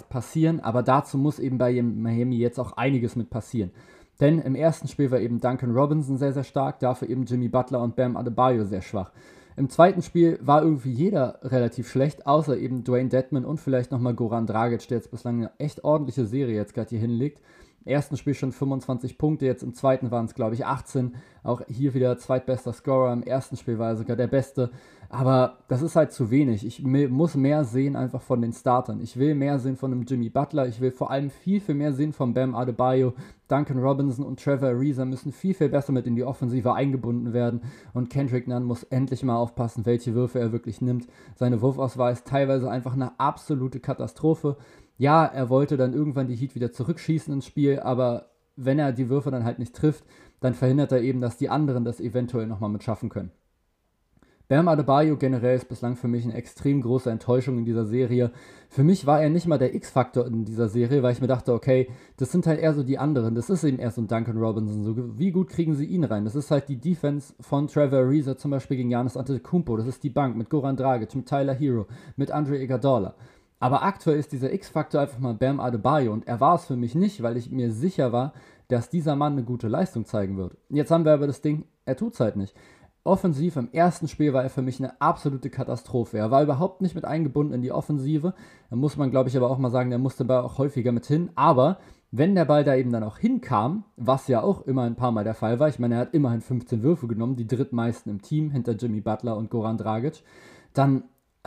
passieren, 0.10 0.60
aber 0.60 0.84
dazu 0.84 1.18
muss 1.18 1.40
eben 1.40 1.58
bei 1.58 1.82
Miami 1.82 2.38
jetzt 2.38 2.60
auch 2.60 2.74
einiges 2.74 3.16
mit 3.16 3.30
passieren. 3.30 3.72
Denn 4.20 4.40
im 4.40 4.56
ersten 4.56 4.88
Spiel 4.88 5.12
war 5.12 5.20
eben 5.20 5.40
Duncan 5.40 5.72
Robinson 5.72 6.18
sehr, 6.18 6.34
sehr 6.34 6.44
stark, 6.44 6.80
dafür 6.80 7.10
eben 7.10 7.26
Jimmy 7.26 7.50
Butler 7.50 7.82
und 7.82 7.96
Bam 7.96 8.18
Adebayo 8.18 8.64
sehr 8.66 8.82
schwach. 8.82 9.12
Im 9.56 9.70
zweiten 9.70 10.04
Spiel 10.04 10.40
war 10.42 10.62
irgendwie 10.62 10.92
jeder 10.92 11.40
relativ 11.42 11.90
schlecht, 11.90 12.28
außer 12.28 12.58
eben 12.58 12.84
Dwayne 12.84 13.10
Dedman 13.10 13.46
und 13.46 13.60
vielleicht 13.60 13.92
nochmal 13.92 14.14
Goran 14.14 14.46
Dragic, 14.46 14.88
der 14.88 14.98
jetzt 14.98 15.10
bislang 15.10 15.38
eine 15.38 15.52
echt 15.58 15.84
ordentliche 15.84 16.26
Serie 16.26 16.56
jetzt 16.56 16.76
gerade 16.76 16.90
hier 16.90 17.00
hinlegt. 17.00 17.42
Ersten 17.88 18.18
Spiel 18.18 18.34
schon 18.34 18.52
25 18.52 19.18
Punkte, 19.18 19.46
jetzt 19.46 19.64
im 19.64 19.74
zweiten 19.74 20.12
waren 20.12 20.26
es, 20.26 20.36
glaube 20.36 20.56
ich, 20.56 20.66
18. 20.66 21.16
Auch 21.44 21.62
hier 21.68 21.94
wieder 21.94 22.18
zweitbester 22.18 22.74
Scorer. 22.74 23.14
Im 23.14 23.24
ersten 23.24 23.58
Spiel 23.58 23.80
war 23.80 23.90
er 23.90 23.96
sogar 23.96 24.16
der 24.16 24.28
Beste. 24.28 24.72
Aber 25.10 25.60
das 25.70 25.82
ist 25.82 25.96
halt 25.96 26.12
zu 26.12 26.32
wenig. 26.32 26.66
Ich 26.66 26.84
muss 26.84 27.36
mehr 27.36 27.64
sehen 27.64 27.96
einfach 27.96 28.22
von 28.22 28.42
den 28.42 28.52
Startern. 28.52 29.00
Ich 29.00 29.18
will 29.18 29.36
mehr 29.36 29.58
sehen 29.58 29.78
von 29.78 29.94
einem 29.94 30.04
Jimmy 30.04 30.30
Butler. 30.30 30.68
Ich 30.68 30.82
will 30.82 30.92
vor 30.92 31.12
allem 31.12 31.30
viel, 31.30 31.62
viel 31.62 31.76
mehr 31.76 31.94
sehen 31.94 32.12
von 32.12 32.34
Bam 32.34 32.56
Adebayo. 32.56 33.14
Duncan 33.48 33.80
Robinson 33.80 34.26
und 34.26 34.44
Trevor 34.44 34.70
Ariza 34.70 35.06
müssen 35.06 35.32
viel, 35.32 35.54
viel 35.54 35.70
besser 35.70 35.94
mit 35.94 36.06
in 36.06 36.18
die 36.18 36.26
Offensive 36.26 36.74
eingebunden 36.74 37.32
werden. 37.32 37.62
Und 37.94 38.10
Kendrick 38.10 38.48
Nunn 38.48 38.66
muss 38.66 38.84
endlich 38.84 39.24
mal 39.24 39.38
aufpassen, 39.38 39.86
welche 39.86 40.14
Würfe 40.14 40.40
er 40.40 40.52
wirklich 40.52 40.82
nimmt. 40.82 41.08
Seine 41.36 41.62
Wurfauswahl 41.62 42.12
ist 42.12 42.28
teilweise 42.28 42.70
einfach 42.70 42.94
eine 42.94 43.18
absolute 43.18 43.80
Katastrophe. 43.80 44.58
Ja, 44.98 45.26
er 45.26 45.50
wollte 45.50 45.78
dann 45.78 45.94
irgendwann 45.94 46.28
die 46.28 46.36
Heat 46.36 46.56
wieder 46.56 46.72
zurückschießen 46.72 47.34
ins 47.34 47.46
Spiel, 47.46 47.80
aber 47.80 48.32
wenn 48.56 48.80
er 48.80 48.92
die 48.92 49.10
Würfe 49.10 49.32
dann 49.32 49.44
halt 49.44 49.60
nicht 49.60 49.76
trifft, 49.76 50.04
dann 50.40 50.54
verhindert 50.54 50.92
er 50.92 51.02
eben, 51.02 51.22
dass 51.22 51.38
die 51.38 51.50
anderen 51.50 51.86
das 51.86 52.00
eventuell 52.00 52.48
nochmal 52.48 52.70
mit 52.70 52.84
schaffen 52.84 53.10
können. 53.10 53.32
Bam 54.50 54.70
Adebayo 54.70 55.18
generell 55.18 55.58
ist 55.58 55.68
bislang 55.68 55.98
für 55.98 56.08
mich 56.08 56.24
eine 56.24 56.34
extrem 56.34 56.82
große 56.82 57.12
Enttäuschung 57.12 57.58
in 57.58 57.66
dieser 57.66 57.86
Serie. 57.86 58.32
Für 58.70 58.84
mich 58.86 59.06
war 59.06 59.22
er 59.22 59.30
nicht 59.30 59.46
mal 59.46 59.58
der 59.58 59.76
X-Faktor 59.76 60.26
in 60.26 60.46
dieser 60.46 60.70
Serie, 60.70 61.04
weil 61.04 61.12
ich 61.12 61.20
mir 61.20 61.28
dachte, 61.28 61.52
okay, 61.54 61.90
das 62.16 62.32
sind 62.32 62.48
halt 62.48 62.62
eher 62.62 62.74
so 62.74 62.82
die 62.82 62.98
anderen. 62.98 63.36
Das 63.36 63.50
ist 63.50 63.66
eben 63.66 63.78
eher 63.78 63.92
so 63.92 64.00
ein 64.00 64.08
Duncan 64.08 64.38
Robinson. 64.38 64.86
So, 64.86 65.20
wie 65.20 65.32
gut 65.32 65.50
kriegen 65.50 65.76
sie 65.76 65.86
ihn 65.86 66.06
rein? 66.06 66.24
Das 66.24 66.34
ist 66.34 66.50
halt 66.50 66.70
die 66.70 66.78
Defense 66.78 67.34
von 67.42 67.68
Trevor 67.68 68.00
Ariza 68.00 68.38
zum 68.38 68.52
Beispiel 68.52 68.78
gegen 68.78 68.90
Janis 68.90 69.18
Antetokounmpo. 69.18 69.76
Das 69.76 69.86
ist 69.86 70.02
die 70.04 70.10
Bank 70.10 70.38
mit 70.38 70.50
Goran 70.50 70.78
Dragic, 70.78 71.14
mit 71.14 71.28
Tyler 71.28 71.54
Hero, 71.54 71.86
mit 72.16 72.32
Andre 72.32 72.58
Iguodala. 72.64 73.16
Aber 73.60 73.84
aktuell 73.84 74.20
ist 74.20 74.32
dieser 74.32 74.54
X-Faktor 74.54 75.02
einfach 75.02 75.20
mal 75.20 75.34
Bam 75.34 75.60
Adebayo 75.60 76.14
und 76.14 76.28
er 76.28 76.40
war 76.40 76.56
es 76.56 76.66
für 76.66 76.76
mich 76.76 76.94
nicht, 76.94 77.24
weil 77.24 77.38
ich 77.38 77.52
mir 77.52 77.72
sicher 77.72 78.12
war, 78.12 78.34
dass 78.68 78.90
dieser 78.90 79.16
Mann 79.16 79.34
eine 79.34 79.44
gute 79.44 79.68
Leistung 79.68 80.06
zeigen 80.06 80.38
wird. 80.38 80.58
Jetzt 80.70 80.92
haben 80.92 81.06
wir 81.06 81.14
aber 81.14 81.28
das 81.28 81.42
Ding, 81.42 81.66
er 81.86 81.96
tut 81.96 82.14
es 82.14 82.20
halt 82.20 82.36
nicht. 82.36 82.56
offensiv 83.04 83.56
im 83.56 83.72
ersten 83.72 84.08
Spiel 84.08 84.34
war 84.34 84.44
er 84.44 84.50
für 84.50 84.62
mich 84.62 84.80
eine 84.80 85.00
absolute 85.02 85.50
Katastrophe. 85.50 86.18
Er 86.18 86.30
war 86.30 86.44
überhaupt 86.44 86.82
nicht 86.82 86.94
mit 86.94 87.06
eingebunden 87.06 87.54
in 87.54 87.62
die 87.62 87.72
Offensive. 87.72 88.34
Da 88.70 88.76
muss 88.76 88.98
man, 88.98 89.10
glaube 89.10 89.30
ich, 89.30 89.38
aber 89.38 89.50
auch 89.50 89.58
mal 89.58 89.72
sagen, 89.72 89.90
der 89.90 90.00
musste 90.00 90.26
Ball 90.26 90.44
auch 90.44 90.58
häufiger 90.58 90.92
mit 90.92 91.06
hin. 91.06 91.32
Aber 91.36 91.78
wenn 92.12 92.36
der 92.36 92.46
Ball 92.46 92.64
da 92.64 92.76
eben 92.76 92.92
dann 92.92 93.04
auch 93.04 93.18
hinkam, 93.18 93.86
was 93.96 94.28
ja 94.28 94.42
auch 94.42 94.62
immer 94.68 94.84
ein 94.84 94.96
paar 94.96 95.12
Mal 95.12 95.24
der 95.24 95.34
Fall 95.34 95.60
war, 95.60 95.70
ich 95.70 95.80
meine, 95.80 95.96
er 95.96 96.02
hat 96.02 96.14
immerhin 96.14 96.42
15 96.42 96.84
Würfe 96.84 97.08
genommen, 97.08 97.36
die 97.36 97.48
drittmeisten 97.48 98.12
im 98.12 98.22
Team 98.22 98.52
hinter 98.52 98.74
Jimmy 98.74 99.02
Butler 99.02 99.38
und 99.38 99.50
Goran 99.50 99.78
Dragic, 99.78 100.24
dann 100.74 101.04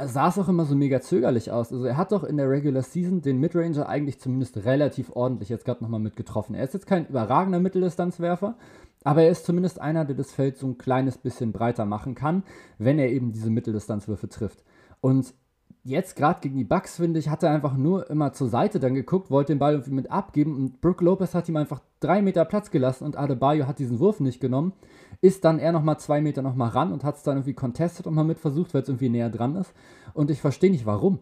sah 0.07 0.28
es 0.28 0.38
auch 0.38 0.49
immer 0.49 0.64
so 0.64 0.75
mega 0.75 1.00
zögerlich 1.00 1.50
aus. 1.50 1.73
Also 1.73 1.85
er 1.85 1.97
hat 1.97 2.12
doch 2.12 2.25
in 2.25 2.37
der 2.37 2.50
Regular 2.50 2.83
Season 2.83 3.23
den 3.23 3.38
Midranger 3.38 3.88
eigentlich 3.88 4.21
zumindest 4.21 4.64
relativ 4.64 5.11
ordentlich 5.14 5.49
jetzt 5.49 5.64
gerade 5.64 5.83
nochmal 5.83 6.00
mitgetroffen. 6.00 6.54
Er 6.54 6.64
ist 6.64 6.75
jetzt 6.75 6.87
kein 6.87 7.07
überragender 7.07 7.61
Mitteldistanzwerfer, 7.61 8.57
aber 9.04 9.23
er 9.23 9.30
ist 9.30 9.47
zumindest 9.47 9.80
einer, 9.80 10.04
der 10.04 10.16
das 10.16 10.33
Feld 10.33 10.59
so 10.59 10.66
ein 10.66 10.78
kleines 10.78 11.19
bisschen 11.19 11.52
breiter 11.52 11.87
machen 11.87 12.14
kann, 12.14 12.42
wenn 12.78 12.99
er 12.99 13.11
eben 13.11 13.33
diese 13.33 13.50
Mitteldistanzwürfe 13.50 14.28
trifft. 14.28 14.62
Und 15.00 15.35
jetzt 15.84 16.16
gerade 16.16 16.40
gegen 16.40 16.56
die 16.56 16.64
Bucks, 16.64 16.96
finde 16.96 17.18
ich, 17.18 17.28
hat 17.28 17.42
er 17.42 17.50
einfach 17.50 17.76
nur 17.76 18.08
immer 18.10 18.32
zur 18.32 18.49
Seite 18.49 18.80
dann 18.80 18.94
geguckt, 18.94 19.30
wollte 19.30 19.52
den 19.52 19.58
Ball 19.58 19.72
irgendwie 19.72 19.92
mit 19.92 20.10
abgeben 20.10 20.56
und 20.56 20.80
Brooke 20.80 21.04
Lopez 21.04 21.34
hat 21.34 21.49
ihm 21.49 21.56
einfach 21.56 21.80
drei 22.00 22.22
Meter 22.22 22.44
Platz 22.44 22.70
gelassen 22.70 23.04
und 23.04 23.16
Adebayo 23.16 23.66
hat 23.66 23.78
diesen 23.78 23.99
Wurf 23.99 24.20
nicht 24.20 24.40
genommen, 24.40 24.72
ist 25.20 25.44
dann 25.44 25.58
eher 25.58 25.72
nochmal 25.72 25.99
zwei 25.99 26.20
Meter 26.20 26.42
nochmal 26.42 26.70
ran 26.70 26.92
und 26.92 27.04
hat 27.04 27.16
es 27.16 27.22
dann 27.22 27.37
irgendwie 27.37 27.54
contestet 27.54 28.06
und 28.06 28.14
mal 28.14 28.25
mit 28.25 28.38
versucht, 28.38 28.75
weil 28.75 28.82
es 28.82 28.88
irgendwie 28.88 29.08
näher 29.08 29.30
dran 29.30 29.56
ist. 29.56 29.72
Und 30.12 30.30
ich 30.30 30.40
verstehe 30.40 30.70
nicht 30.70 30.87
warum. 30.87 31.20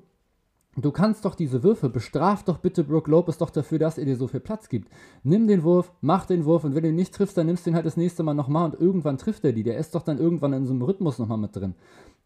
Du 0.80 0.92
kannst 0.92 1.24
doch 1.24 1.34
diese 1.34 1.64
Würfe, 1.64 1.88
bestraf 1.88 2.44
doch 2.44 2.58
bitte 2.58 2.84
Brooke 2.84 3.10
Lopez 3.10 3.38
doch 3.38 3.50
dafür, 3.50 3.80
dass 3.80 3.98
er 3.98 4.04
dir 4.04 4.16
so 4.16 4.28
viel 4.28 4.38
Platz 4.38 4.68
gibt. 4.68 4.88
Nimm 5.24 5.48
den 5.48 5.64
Wurf, 5.64 5.90
mach 6.02 6.24
den 6.24 6.44
Wurf 6.44 6.62
und 6.62 6.76
wenn 6.76 6.84
du 6.84 6.90
ihn 6.90 6.94
nicht 6.94 7.12
triffst, 7.12 7.36
dann 7.36 7.46
nimmst 7.46 7.66
du 7.66 7.70
ihn 7.70 7.74
halt 7.74 7.86
das 7.86 7.96
nächste 7.96 8.22
Mal 8.22 8.34
nochmal 8.34 8.66
und 8.70 8.80
irgendwann 8.80 9.18
trifft 9.18 9.44
er 9.44 9.52
die. 9.52 9.64
Der 9.64 9.76
ist 9.76 9.96
doch 9.96 10.02
dann 10.02 10.18
irgendwann 10.18 10.52
in 10.52 10.66
so 10.66 10.72
einem 10.72 10.82
Rhythmus 10.82 11.18
nochmal 11.18 11.38
mit 11.38 11.56
drin. 11.56 11.74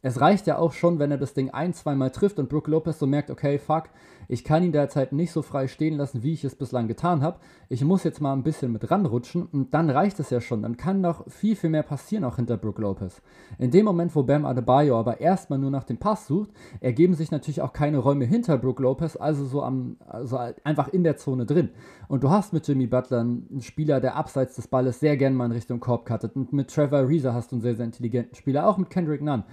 Es 0.04 0.20
reicht 0.20 0.48
ja 0.48 0.58
auch 0.58 0.72
schon, 0.72 0.98
wenn 0.98 1.12
er 1.12 1.16
das 1.16 1.32
Ding 1.32 1.50
ein, 1.50 1.72
zweimal 1.74 2.10
trifft 2.10 2.40
und 2.40 2.48
Brooke 2.48 2.68
Lopez 2.68 2.98
so 2.98 3.06
merkt, 3.06 3.30
okay, 3.30 3.60
fuck, 3.60 3.84
ich 4.26 4.42
kann 4.42 4.64
ihn 4.64 4.72
derzeit 4.72 5.12
nicht 5.12 5.30
so 5.30 5.42
frei 5.42 5.68
stehen 5.68 5.96
lassen, 5.96 6.24
wie 6.24 6.32
ich 6.32 6.42
es 6.42 6.56
bislang 6.56 6.88
getan 6.88 7.22
habe. 7.22 7.38
Ich 7.68 7.84
muss 7.84 8.02
jetzt 8.02 8.20
mal 8.20 8.32
ein 8.32 8.42
bisschen 8.42 8.72
mit 8.72 8.90
ranrutschen 8.90 9.46
und 9.46 9.74
dann 9.74 9.90
reicht 9.90 10.18
es 10.18 10.30
ja 10.30 10.40
schon. 10.40 10.62
Dann 10.62 10.76
kann 10.76 11.02
doch 11.04 11.30
viel, 11.30 11.54
viel 11.54 11.70
mehr 11.70 11.84
passieren 11.84 12.24
auch 12.24 12.36
hinter 12.36 12.56
Brooke 12.56 12.82
Lopez. 12.82 13.22
In 13.58 13.70
dem 13.70 13.84
Moment, 13.84 14.16
wo 14.16 14.24
Bam 14.24 14.44
Adebayo 14.44 14.98
aber 14.98 15.20
erstmal 15.20 15.60
nur 15.60 15.70
nach 15.70 15.84
dem 15.84 15.98
Pass 15.98 16.26
sucht, 16.26 16.50
ergeben 16.80 17.14
sich 17.14 17.30
natürlich 17.30 17.60
auch 17.60 17.72
keine 17.72 17.98
Räume 17.98 18.24
hinter 18.24 18.58
Brooke 18.58 18.82
Lopez, 18.82 19.14
also 19.16 19.44
so 19.44 19.62
am, 19.62 19.98
also 20.08 20.36
einfach 20.64 20.88
in 20.88 21.04
der 21.04 21.16
Zone 21.16 21.46
drin. 21.46 21.70
Und 22.08 22.24
du 22.24 22.30
hast 22.30 22.52
mit 22.52 22.66
Jimmy 22.66 22.86
Butler 22.86 23.20
einen 23.20 23.60
Spieler, 23.60 24.00
der 24.00 24.16
abseits 24.16 24.56
des 24.56 24.66
Balles 24.66 24.98
sehr 24.98 25.16
gern 25.16 25.34
mal 25.34 25.46
in 25.46 25.52
Richtung 25.52 25.78
Korb 25.78 26.06
cuttet. 26.06 26.34
Und 26.34 26.52
mit 26.52 26.74
Trevor 26.74 27.08
Reeser 27.08 27.34
hast 27.34 27.52
du 27.52 27.56
einen 27.56 27.62
sehr, 27.62 27.76
sehr 27.76 27.86
intelligenten 27.86 28.34
Spieler, 28.34 28.66
auch 28.66 28.78
mit 28.78 28.90
Kendrick 28.90 29.22
Nunn. 29.22 29.44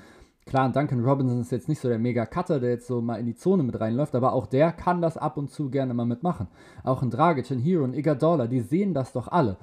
Klar, 0.50 0.68
Duncan 0.72 1.06
Robinson 1.06 1.42
ist 1.42 1.52
jetzt 1.52 1.70
nicht 1.70 1.80
so 1.80 1.90
der 1.90 2.00
Mega-Cutter, 2.00 2.60
der 2.60 2.72
jetzt 2.72 2.88
so 2.88 3.02
mal 3.02 3.20
in 3.20 3.28
die 3.28 3.36
Zone 3.36 3.62
mit 3.62 3.80
reinläuft, 3.80 4.16
aber 4.16 4.34
auch 4.34 4.48
der 4.48 4.72
kann 4.72 5.00
das 5.00 5.16
ab 5.16 5.38
und 5.38 5.52
zu 5.52 5.70
gerne 5.70 5.94
mal 5.94 6.08
mitmachen. 6.08 6.48
Auch 6.84 7.04
ein 7.04 7.12
Dragic, 7.12 7.52
ein 7.52 7.60
Hero, 7.60 7.84
ein 7.84 7.94
Iguodala, 7.94 8.48
die 8.48 8.62
sehen 8.62 8.96
das 8.96 9.14
doch 9.14 9.28
alle. 9.28 9.58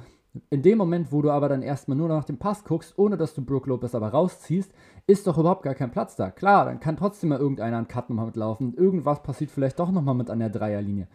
In 0.48 0.62
dem 0.62 0.78
Moment, 0.78 1.10
wo 1.10 1.22
du 1.22 1.32
aber 1.32 1.48
dann 1.48 1.62
erstmal 1.62 1.96
nur 1.96 2.06
nach 2.06 2.22
dem 2.22 2.38
Pass 2.38 2.62
guckst, 2.62 2.96
ohne 2.98 3.16
dass 3.16 3.34
du 3.34 3.44
Brook 3.44 3.66
Lopez 3.66 3.96
aber 3.96 4.10
rausziehst, 4.10 4.70
ist 5.08 5.26
doch 5.26 5.38
überhaupt 5.38 5.64
gar 5.64 5.74
kein 5.74 5.90
Platz 5.90 6.14
da. 6.14 6.30
Klar, 6.30 6.66
dann 6.66 6.78
kann 6.78 6.96
trotzdem 6.96 7.30
mal 7.30 7.40
irgendeiner 7.40 7.78
einen 7.78 7.88
Cut 7.88 8.08
nochmal 8.08 8.26
mitlaufen. 8.26 8.72
Irgendwas 8.74 9.24
passiert 9.24 9.50
vielleicht 9.50 9.80
doch 9.80 9.90
nochmal 9.90 10.14
mit 10.14 10.30
an 10.30 10.38
der 10.38 10.50
Dreierlinie. 10.50 11.08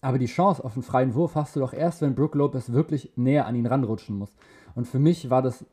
Aber 0.00 0.16
die 0.16 0.24
Chance 0.24 0.64
auf 0.64 0.72
einen 0.72 0.84
freien 0.84 1.14
Wurf 1.14 1.34
hast 1.34 1.54
du 1.54 1.60
doch 1.60 1.74
erst, 1.74 2.00
wenn 2.00 2.14
Brook 2.14 2.34
Lopez 2.34 2.72
wirklich 2.72 3.12
näher 3.16 3.46
an 3.46 3.56
ihn 3.56 3.66
ranrutschen 3.66 4.16
muss. 4.16 4.34
Und 4.74 4.88
für 4.88 4.98
mich 4.98 5.28
war 5.28 5.42
das 5.42 5.66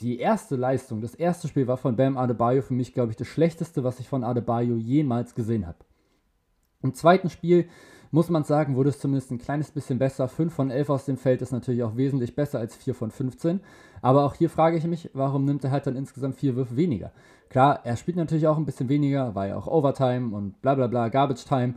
die 0.00 0.18
erste 0.18 0.56
Leistung, 0.56 1.00
das 1.00 1.14
erste 1.14 1.48
Spiel 1.48 1.66
war 1.66 1.76
von 1.76 1.96
Bam 1.96 2.18
Adebayo 2.18 2.62
für 2.62 2.74
mich, 2.74 2.92
glaube 2.92 3.12
ich, 3.12 3.16
das 3.16 3.28
schlechteste, 3.28 3.82
was 3.82 4.00
ich 4.00 4.08
von 4.08 4.24
Adebayo 4.24 4.76
jemals 4.76 5.34
gesehen 5.34 5.66
habe. 5.66 5.78
Im 6.82 6.94
zweiten 6.94 7.30
Spiel 7.30 7.68
muss 8.10 8.28
man 8.28 8.44
sagen, 8.44 8.76
wurde 8.76 8.90
es 8.90 9.00
zumindest 9.00 9.30
ein 9.30 9.38
kleines 9.38 9.70
bisschen 9.70 9.98
besser. 9.98 10.28
5 10.28 10.52
von 10.52 10.70
11 10.70 10.90
aus 10.90 11.04
dem 11.06 11.16
Feld 11.16 11.42
ist 11.42 11.52
natürlich 11.52 11.82
auch 11.82 11.96
wesentlich 11.96 12.34
besser 12.34 12.58
als 12.58 12.76
4 12.76 12.94
von 12.94 13.10
15. 13.10 13.60
Aber 14.02 14.24
auch 14.24 14.34
hier 14.34 14.50
frage 14.50 14.76
ich 14.76 14.84
mich, 14.84 15.10
warum 15.12 15.44
nimmt 15.44 15.64
er 15.64 15.70
halt 15.70 15.86
dann 15.86 15.96
insgesamt 15.96 16.36
4 16.36 16.56
Würfe 16.56 16.76
weniger? 16.76 17.12
Klar, 17.48 17.80
er 17.84 17.96
spielt 17.96 18.16
natürlich 18.16 18.46
auch 18.46 18.56
ein 18.56 18.64
bisschen 18.64 18.88
weniger, 18.88 19.34
war 19.34 19.46
ja 19.46 19.56
auch 19.56 19.66
Overtime 19.66 20.34
und 20.34 20.60
bla 20.62 20.74
bla 20.74 20.86
bla, 20.86 21.08
Garbage 21.08 21.44
Time. 21.44 21.74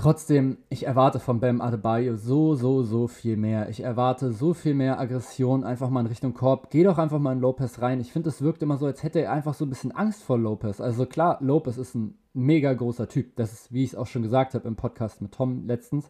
Trotzdem, 0.00 0.56
ich 0.70 0.86
erwarte 0.86 1.20
von 1.20 1.40
Bam 1.40 1.60
Adebayo 1.60 2.16
so, 2.16 2.54
so, 2.54 2.82
so 2.82 3.06
viel 3.06 3.36
mehr. 3.36 3.68
Ich 3.68 3.82
erwarte 3.82 4.32
so 4.32 4.54
viel 4.54 4.72
mehr 4.72 4.98
Aggression 4.98 5.62
einfach 5.62 5.90
mal 5.90 6.00
in 6.00 6.06
Richtung 6.06 6.32
Korb. 6.32 6.70
Geh 6.70 6.84
doch 6.84 6.96
einfach 6.96 7.18
mal 7.18 7.34
in 7.34 7.40
Lopez 7.40 7.82
rein. 7.82 8.00
Ich 8.00 8.10
finde, 8.10 8.30
es 8.30 8.40
wirkt 8.40 8.62
immer 8.62 8.78
so, 8.78 8.86
als 8.86 9.02
hätte 9.02 9.20
er 9.20 9.30
einfach 9.30 9.52
so 9.52 9.66
ein 9.66 9.68
bisschen 9.68 9.92
Angst 9.92 10.22
vor 10.22 10.38
Lopez. 10.38 10.80
Also 10.80 11.04
klar, 11.04 11.36
Lopez 11.42 11.76
ist 11.76 11.94
ein 11.94 12.14
mega 12.32 12.72
großer 12.72 13.10
Typ. 13.10 13.36
Das 13.36 13.52
ist, 13.52 13.74
wie 13.74 13.84
ich 13.84 13.90
es 13.90 13.94
auch 13.94 14.06
schon 14.06 14.22
gesagt 14.22 14.54
habe 14.54 14.66
im 14.66 14.74
Podcast 14.74 15.20
mit 15.20 15.32
Tom 15.32 15.66
letztens. 15.66 16.08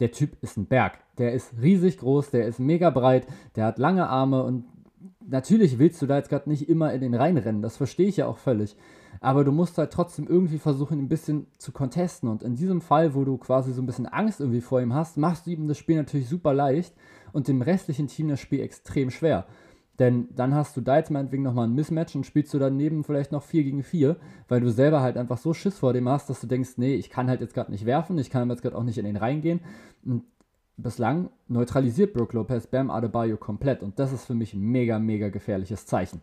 Der 0.00 0.10
Typ 0.10 0.36
ist 0.42 0.56
ein 0.56 0.66
Berg. 0.66 0.98
Der 1.18 1.32
ist 1.32 1.52
riesig 1.62 1.98
groß, 1.98 2.30
der 2.30 2.44
ist 2.48 2.58
mega 2.58 2.90
breit, 2.90 3.28
der 3.54 3.66
hat 3.66 3.78
lange 3.78 4.08
Arme 4.08 4.42
und 4.42 4.64
natürlich 5.24 5.78
willst 5.78 6.02
du 6.02 6.06
da 6.06 6.16
jetzt 6.16 6.30
gerade 6.30 6.50
nicht 6.50 6.68
immer 6.68 6.92
in 6.92 7.02
den 7.02 7.14
reinrennen. 7.14 7.62
Das 7.62 7.76
verstehe 7.76 8.08
ich 8.08 8.16
ja 8.16 8.26
auch 8.26 8.38
völlig 8.38 8.74
aber 9.20 9.44
du 9.44 9.52
musst 9.52 9.78
halt 9.78 9.92
trotzdem 9.92 10.26
irgendwie 10.26 10.58
versuchen, 10.58 10.98
ein 10.98 11.08
bisschen 11.08 11.46
zu 11.58 11.72
contesten. 11.72 12.28
Und 12.28 12.42
in 12.42 12.56
diesem 12.56 12.80
Fall, 12.80 13.14
wo 13.14 13.24
du 13.24 13.36
quasi 13.36 13.72
so 13.72 13.82
ein 13.82 13.86
bisschen 13.86 14.06
Angst 14.06 14.40
irgendwie 14.40 14.60
vor 14.60 14.80
ihm 14.80 14.94
hast, 14.94 15.16
machst 15.16 15.46
du 15.46 15.50
ihm 15.50 15.68
das 15.68 15.78
Spiel 15.78 15.96
natürlich 15.96 16.28
super 16.28 16.54
leicht 16.54 16.94
und 17.32 17.48
dem 17.48 17.62
restlichen 17.62 18.06
Team 18.06 18.28
das 18.28 18.40
Spiel 18.40 18.60
extrem 18.60 19.10
schwer. 19.10 19.46
Denn 19.98 20.28
dann 20.36 20.54
hast 20.54 20.76
du 20.76 20.80
da 20.80 20.96
jetzt 20.96 21.10
meinetwegen 21.10 21.42
nochmal 21.42 21.66
ein 21.66 21.74
Mismatch 21.74 22.14
und 22.14 22.24
spielst 22.24 22.54
du 22.54 22.58
daneben 22.58 23.02
vielleicht 23.02 23.32
noch 23.32 23.42
4 23.42 23.64
gegen 23.64 23.82
4, 23.82 24.16
weil 24.46 24.60
du 24.60 24.70
selber 24.70 25.00
halt 25.00 25.16
einfach 25.16 25.38
so 25.38 25.52
Schiss 25.52 25.78
vor 25.78 25.92
dem 25.92 26.08
hast, 26.08 26.30
dass 26.30 26.40
du 26.40 26.46
denkst, 26.46 26.74
nee, 26.76 26.94
ich 26.94 27.10
kann 27.10 27.28
halt 27.28 27.40
jetzt 27.40 27.54
gerade 27.54 27.72
nicht 27.72 27.84
werfen, 27.84 28.16
ich 28.18 28.30
kann 28.30 28.48
jetzt 28.48 28.62
gerade 28.62 28.76
auch 28.76 28.84
nicht 28.84 28.98
in 28.98 29.04
den 29.04 29.16
reingehen. 29.16 29.60
Und 30.04 30.22
bislang 30.76 31.30
neutralisiert 31.48 32.12
Brook 32.12 32.32
Lopez 32.32 32.68
Bam 32.68 32.90
Adebayo 32.90 33.36
komplett 33.36 33.82
und 33.82 33.98
das 33.98 34.12
ist 34.12 34.24
für 34.24 34.34
mich 34.34 34.54
ein 34.54 34.60
mega, 34.60 35.00
mega 35.00 35.28
gefährliches 35.28 35.86
Zeichen. 35.86 36.22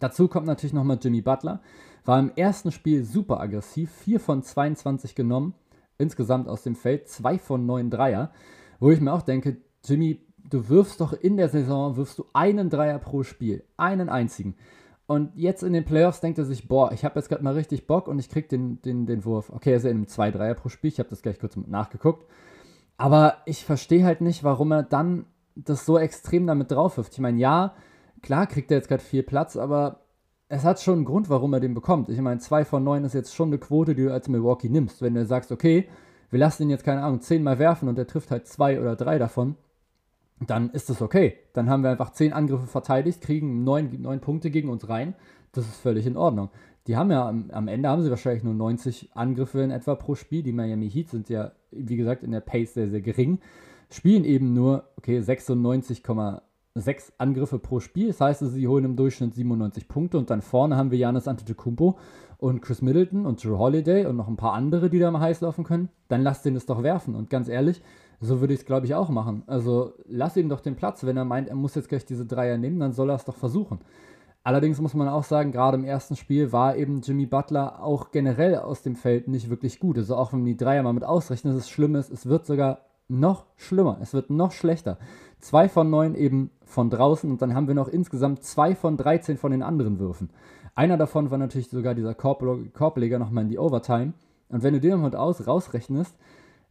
Dazu 0.00 0.28
kommt 0.28 0.46
natürlich 0.46 0.72
nochmal 0.72 0.98
Jimmy 1.00 1.20
Butler, 1.20 1.60
war 2.04 2.18
im 2.18 2.32
ersten 2.34 2.72
Spiel 2.72 3.04
super 3.04 3.40
aggressiv, 3.40 3.90
4 3.90 4.20
von 4.20 4.42
22 4.42 5.14
genommen, 5.14 5.54
insgesamt 5.98 6.48
aus 6.48 6.62
dem 6.62 6.74
Feld, 6.74 7.08
2 7.08 7.38
von 7.38 7.66
9 7.66 7.90
Dreier, 7.90 8.32
wo 8.80 8.90
ich 8.90 9.00
mir 9.00 9.12
auch 9.12 9.22
denke, 9.22 9.58
Jimmy, 9.84 10.20
du 10.48 10.68
wirfst 10.68 11.00
doch 11.00 11.12
in 11.12 11.36
der 11.36 11.48
Saison, 11.48 11.96
wirfst 11.96 12.18
du 12.18 12.26
einen 12.32 12.70
Dreier 12.70 12.98
pro 12.98 13.22
Spiel, 13.22 13.64
einen 13.76 14.08
einzigen. 14.08 14.56
Und 15.06 15.32
jetzt 15.34 15.62
in 15.62 15.72
den 15.72 15.84
Playoffs 15.84 16.20
denkt 16.20 16.38
er 16.38 16.44
sich, 16.44 16.68
boah, 16.68 16.92
ich 16.92 17.04
habe 17.04 17.18
jetzt 17.18 17.28
gerade 17.28 17.44
mal 17.44 17.54
richtig 17.54 17.86
Bock 17.86 18.08
und 18.08 18.18
ich 18.18 18.28
krieg 18.28 18.48
den, 18.48 18.80
den, 18.82 19.06
den 19.06 19.24
Wurf. 19.24 19.50
Okay, 19.50 19.70
er 19.70 19.76
ist 19.76 19.84
ja 19.84 19.90
in 19.90 19.98
einem 19.98 20.08
2 20.08 20.30
Dreier 20.30 20.54
pro 20.54 20.68
Spiel, 20.68 20.88
ich 20.88 20.98
habe 20.98 21.10
das 21.10 21.22
gleich 21.22 21.38
kurz 21.38 21.56
nachgeguckt. 21.56 22.26
Aber 22.96 23.38
ich 23.46 23.64
verstehe 23.64 24.04
halt 24.04 24.20
nicht, 24.20 24.44
warum 24.44 24.72
er 24.72 24.82
dann 24.82 25.26
das 25.54 25.84
so 25.84 25.98
extrem 25.98 26.46
damit 26.46 26.70
drauf 26.70 26.96
wirft. 26.96 27.12
Ich 27.12 27.18
meine, 27.18 27.38
ja, 27.38 27.74
klar 28.22 28.46
kriegt 28.46 28.70
er 28.70 28.78
jetzt 28.78 28.88
gerade 28.88 29.02
viel 29.02 29.22
Platz, 29.22 29.56
aber 29.56 30.00
es 30.48 30.64
hat 30.64 30.80
schon 30.80 30.96
einen 30.96 31.04
Grund, 31.04 31.30
warum 31.30 31.52
er 31.54 31.60
den 31.60 31.74
bekommt. 31.74 32.08
Ich 32.08 32.20
meine, 32.20 32.40
2 32.40 32.64
von 32.64 32.84
9 32.84 33.04
ist 33.04 33.14
jetzt 33.14 33.34
schon 33.34 33.48
eine 33.48 33.58
Quote, 33.58 33.94
die 33.94 34.04
du 34.04 34.12
als 34.12 34.28
Milwaukee 34.28 34.68
nimmst. 34.68 35.00
Wenn 35.00 35.14
du 35.14 35.24
sagst, 35.24 35.50
okay, 35.50 35.88
wir 36.30 36.38
lassen 36.38 36.64
ihn 36.64 36.70
jetzt, 36.70 36.84
keine 36.84 37.02
Ahnung, 37.02 37.20
10 37.20 37.42
Mal 37.42 37.58
werfen 37.58 37.88
und 37.88 37.98
er 37.98 38.06
trifft 38.06 38.30
halt 38.30 38.46
2 38.46 38.80
oder 38.80 38.96
3 38.96 39.18
davon, 39.18 39.56
dann 40.46 40.70
ist 40.70 40.90
das 40.90 41.00
okay. 41.02 41.38
Dann 41.52 41.70
haben 41.70 41.82
wir 41.82 41.90
einfach 41.90 42.10
10 42.10 42.32
Angriffe 42.32 42.66
verteidigt, 42.66 43.20
kriegen 43.20 43.64
9, 43.64 44.00
9 44.00 44.20
Punkte 44.20 44.50
gegen 44.50 44.68
uns 44.68 44.88
rein. 44.88 45.14
Das 45.52 45.66
ist 45.66 45.76
völlig 45.76 46.06
in 46.06 46.16
Ordnung. 46.16 46.50
Die 46.86 46.96
haben 46.96 47.10
ja 47.10 47.28
am, 47.28 47.50
am 47.50 47.68
Ende 47.68 47.88
haben 47.88 48.02
sie 48.02 48.10
wahrscheinlich 48.10 48.42
nur 48.42 48.54
90 48.54 49.10
Angriffe 49.14 49.60
in 49.60 49.70
etwa 49.70 49.94
pro 49.94 50.14
Spiel. 50.14 50.42
Die 50.42 50.52
Miami 50.52 50.90
Heat 50.90 51.10
sind 51.10 51.28
ja, 51.28 51.52
wie 51.70 51.96
gesagt, 51.96 52.22
in 52.24 52.32
der 52.32 52.40
Pace 52.40 52.74
sehr, 52.74 52.88
sehr 52.90 53.00
gering. 53.00 53.38
Spielen 53.90 54.24
eben 54.24 54.52
nur, 54.52 54.88
okay, 54.96 55.20
96, 55.20 56.02
sechs 56.74 57.12
Angriffe 57.18 57.58
pro 57.58 57.80
Spiel. 57.80 58.08
Das 58.08 58.20
heißt, 58.20 58.40
sie 58.40 58.68
holen 58.68 58.84
im 58.84 58.96
Durchschnitt 58.96 59.34
97 59.34 59.88
Punkte 59.88 60.18
und 60.18 60.30
dann 60.30 60.42
vorne 60.42 60.76
haben 60.76 60.90
wir 60.90 60.98
Janis 60.98 61.28
Antetokounmpo 61.28 61.98
und 62.38 62.60
Chris 62.60 62.82
Middleton 62.82 63.26
und 63.26 63.42
Drew 63.44 63.58
Holiday 63.58 64.06
und 64.06 64.16
noch 64.16 64.28
ein 64.28 64.36
paar 64.36 64.54
andere, 64.54 64.90
die 64.90 64.98
da 64.98 65.10
mal 65.10 65.20
heiß 65.20 65.42
laufen 65.42 65.64
können. 65.64 65.90
Dann 66.08 66.22
lass 66.22 66.42
den 66.42 66.56
es 66.56 66.66
doch 66.66 66.82
werfen. 66.82 67.14
Und 67.14 67.30
ganz 67.30 67.48
ehrlich, 67.48 67.82
so 68.20 68.40
würde 68.40 68.54
ich 68.54 68.60
es, 68.60 68.66
glaube 68.66 68.86
ich, 68.86 68.94
auch 68.94 69.10
machen. 69.10 69.42
Also 69.46 69.92
lass 70.06 70.36
ihm 70.36 70.48
doch 70.48 70.60
den 70.60 70.76
Platz. 70.76 71.04
Wenn 71.04 71.16
er 71.16 71.24
meint, 71.24 71.48
er 71.48 71.54
muss 71.54 71.74
jetzt 71.74 71.88
gleich 71.88 72.04
diese 72.04 72.26
Dreier 72.26 72.56
nehmen, 72.58 72.80
dann 72.80 72.92
soll 72.92 73.10
er 73.10 73.16
es 73.16 73.24
doch 73.24 73.36
versuchen. 73.36 73.80
Allerdings 74.44 74.80
muss 74.80 74.94
man 74.94 75.08
auch 75.08 75.22
sagen, 75.22 75.52
gerade 75.52 75.76
im 75.76 75.84
ersten 75.84 76.16
Spiel 76.16 76.50
war 76.50 76.76
eben 76.76 77.00
Jimmy 77.00 77.26
Butler 77.26 77.82
auch 77.82 78.10
generell 78.10 78.56
aus 78.56 78.82
dem 78.82 78.96
Feld 78.96 79.28
nicht 79.28 79.50
wirklich 79.50 79.78
gut. 79.78 79.98
Also 79.98 80.16
auch 80.16 80.32
wenn 80.32 80.44
die 80.44 80.56
Dreier 80.56 80.82
mal 80.82 80.92
mit 80.92 81.04
ausrechnen, 81.04 81.54
das 81.54 81.70
Schlimme 81.70 81.98
ist, 81.98 82.10
es 82.10 82.26
wird 82.26 82.46
sogar 82.46 82.80
noch 83.06 83.46
schlimmer. 83.56 83.98
Es 84.00 84.14
wird 84.14 84.30
noch 84.30 84.50
schlechter. 84.50 84.98
Zwei 85.42 85.68
von 85.68 85.90
neun 85.90 86.14
eben 86.14 86.52
von 86.64 86.88
draußen 86.88 87.28
und 87.28 87.42
dann 87.42 87.54
haben 87.54 87.66
wir 87.66 87.74
noch 87.74 87.88
insgesamt 87.88 88.44
zwei 88.44 88.76
von 88.76 88.96
13 88.96 89.36
von 89.36 89.50
den 89.50 89.64
anderen 89.64 89.98
Würfen. 89.98 90.30
Einer 90.76 90.96
davon 90.96 91.32
war 91.32 91.36
natürlich 91.36 91.68
sogar 91.68 91.96
dieser 91.96 92.14
Korbleger 92.14 93.18
nochmal 93.18 93.42
in 93.42 93.50
die 93.50 93.58
Overtime. 93.58 94.12
Und 94.48 94.62
wenn 94.62 94.72
du 94.72 94.80
den 94.80 95.00
mal 95.00 95.14
aus 95.16 95.44
rausrechnest, 95.44 96.14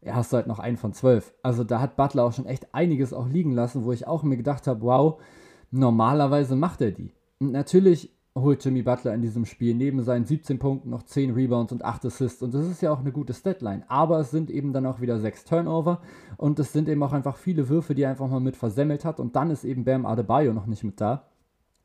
ja, 0.01 0.15
hast 0.15 0.31
du 0.31 0.37
halt 0.37 0.47
noch 0.47 0.59
einen 0.59 0.77
von 0.77 0.93
zwölf. 0.93 1.33
Also 1.43 1.65
da 1.65 1.81
hat 1.81 1.97
Butler 1.97 2.23
auch 2.23 2.31
schon 2.31 2.45
echt 2.45 2.73
einiges 2.73 3.11
auch 3.11 3.27
liegen 3.27 3.51
lassen, 3.51 3.83
wo 3.83 3.91
ich 3.91 4.07
auch 4.07 4.23
mir 4.23 4.37
gedacht 4.37 4.65
habe, 4.67 4.81
wow, 4.81 5.21
normalerweise 5.69 6.55
macht 6.55 6.79
er 6.79 6.91
die. 6.91 7.11
Und 7.39 7.51
natürlich 7.51 8.09
holt 8.35 8.63
Jimmy 8.63 8.81
Butler 8.81 9.13
in 9.13 9.21
diesem 9.21 9.45
Spiel 9.45 9.75
neben 9.75 10.01
seinen 10.03 10.25
17 10.25 10.57
Punkten 10.57 10.89
noch 10.89 11.03
10 11.03 11.31
Rebounds 11.33 11.73
und 11.73 11.83
8 11.83 12.05
Assists. 12.05 12.41
Und 12.41 12.53
das 12.53 12.67
ist 12.67 12.81
ja 12.81 12.91
auch 12.91 12.99
eine 12.99 13.11
gute 13.11 13.33
Statline. 13.33 13.83
Aber 13.89 14.19
es 14.19 14.31
sind 14.31 14.49
eben 14.49 14.71
dann 14.71 14.85
auch 14.85 15.01
wieder 15.01 15.19
6 15.19 15.43
Turnover 15.43 16.01
und 16.37 16.57
es 16.59 16.71
sind 16.71 16.87
eben 16.87 17.03
auch 17.03 17.13
einfach 17.13 17.37
viele 17.37 17.67
Würfe, 17.67 17.93
die 17.93 18.03
er 18.03 18.09
einfach 18.09 18.29
mal 18.29 18.39
mit 18.39 18.55
versemmelt 18.55 19.03
hat. 19.03 19.19
Und 19.19 19.35
dann 19.35 19.51
ist 19.51 19.65
eben 19.65 19.83
Bam 19.83 20.05
Adebayo 20.05 20.53
noch 20.53 20.65
nicht 20.65 20.83
mit 20.83 21.01
da. 21.01 21.27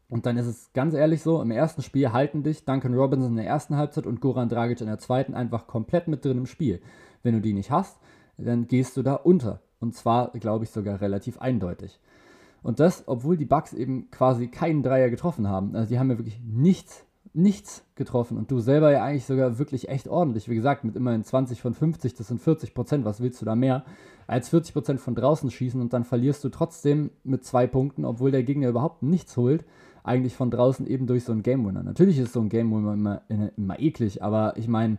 Und 0.09 0.25
dann 0.25 0.37
ist 0.37 0.47
es 0.47 0.73
ganz 0.73 0.95
ehrlich 0.95 1.23
so, 1.23 1.43
im 1.43 1.51
ersten 1.51 1.83
Spiel 1.83 2.13
halten 2.13 2.45
dich 2.45 2.65
Duncan 2.65 2.95
Robinson 2.95 3.31
in 3.31 3.37
der 3.37 3.47
ersten 3.47 3.77
Halbzeit 3.77 4.07
und 4.07 4.21
Goran 4.21 4.49
Dragic 4.49 4.81
in 4.81 4.87
der 4.87 4.99
zweiten 4.99 5.35
einfach 5.35 5.67
komplett 5.67 6.07
mit 6.07 6.25
drin 6.25 6.39
im 6.39 6.47
Spiel. 6.47 6.81
Wenn 7.25 7.35
du 7.35 7.41
die 7.41 7.53
nicht 7.53 7.73
hast, 7.73 7.99
dann 8.39 8.69
gehst 8.69 8.97
du 8.97 9.03
da 9.03 9.15
unter. 9.15 9.63
Und 9.81 9.95
zwar, 9.95 10.31
glaube 10.31 10.65
ich, 10.65 10.71
sogar 10.71 11.01
relativ 11.01 11.39
eindeutig. 11.39 11.99
Und 12.67 12.81
das, 12.81 13.05
obwohl 13.07 13.37
die 13.37 13.45
Bucks 13.45 13.73
eben 13.75 14.11
quasi 14.11 14.49
keinen 14.49 14.83
Dreier 14.83 15.09
getroffen 15.09 15.47
haben. 15.47 15.77
Also 15.77 15.89
die 15.89 16.01
haben 16.01 16.11
ja 16.11 16.19
wirklich 16.19 16.41
nichts, 16.45 17.05
nichts 17.33 17.85
getroffen. 17.95 18.37
Und 18.37 18.51
du 18.51 18.59
selber 18.59 18.91
ja 18.91 19.05
eigentlich 19.05 19.25
sogar 19.25 19.61
wirklich 19.61 19.89
echt 19.89 20.09
ordentlich. 20.09 20.49
Wie 20.49 20.57
gesagt, 20.57 20.83
mit 20.83 20.97
immerhin 20.97 21.23
20 21.23 21.61
von 21.63 21.75
50, 21.75 22.15
das 22.15 22.27
sind 22.27 22.41
40 22.41 22.75
Prozent. 22.75 23.05
Was 23.05 23.21
willst 23.21 23.41
du 23.41 23.45
da 23.45 23.55
mehr? 23.55 23.85
Als 24.27 24.49
40 24.49 24.73
Prozent 24.73 25.01
von 25.01 25.15
draußen 25.15 25.49
schießen 25.49 25.81
und 25.81 25.93
dann 25.93 26.03
verlierst 26.03 26.43
du 26.43 26.49
trotzdem 26.49 27.11
mit 27.23 27.45
zwei 27.45 27.69
Punkten, 27.69 28.05
obwohl 28.05 28.33
der 28.33 28.43
Gegner 28.43 28.71
überhaupt 28.71 29.01
nichts 29.05 29.37
holt. 29.37 29.65
Eigentlich 30.03 30.35
von 30.35 30.51
draußen 30.51 30.89
eben 30.89 31.07
durch 31.07 31.23
so 31.23 31.31
einen 31.31 31.45
Game 31.45 31.65
Winner. 31.65 31.85
Natürlich 31.85 32.19
ist 32.19 32.33
so 32.33 32.41
ein 32.41 32.49
Game 32.49 32.73
Winner 32.73 32.95
immer, 32.95 33.23
immer 33.57 33.79
eklig, 33.79 34.25
aber 34.25 34.57
ich 34.57 34.67
meine, 34.67 34.99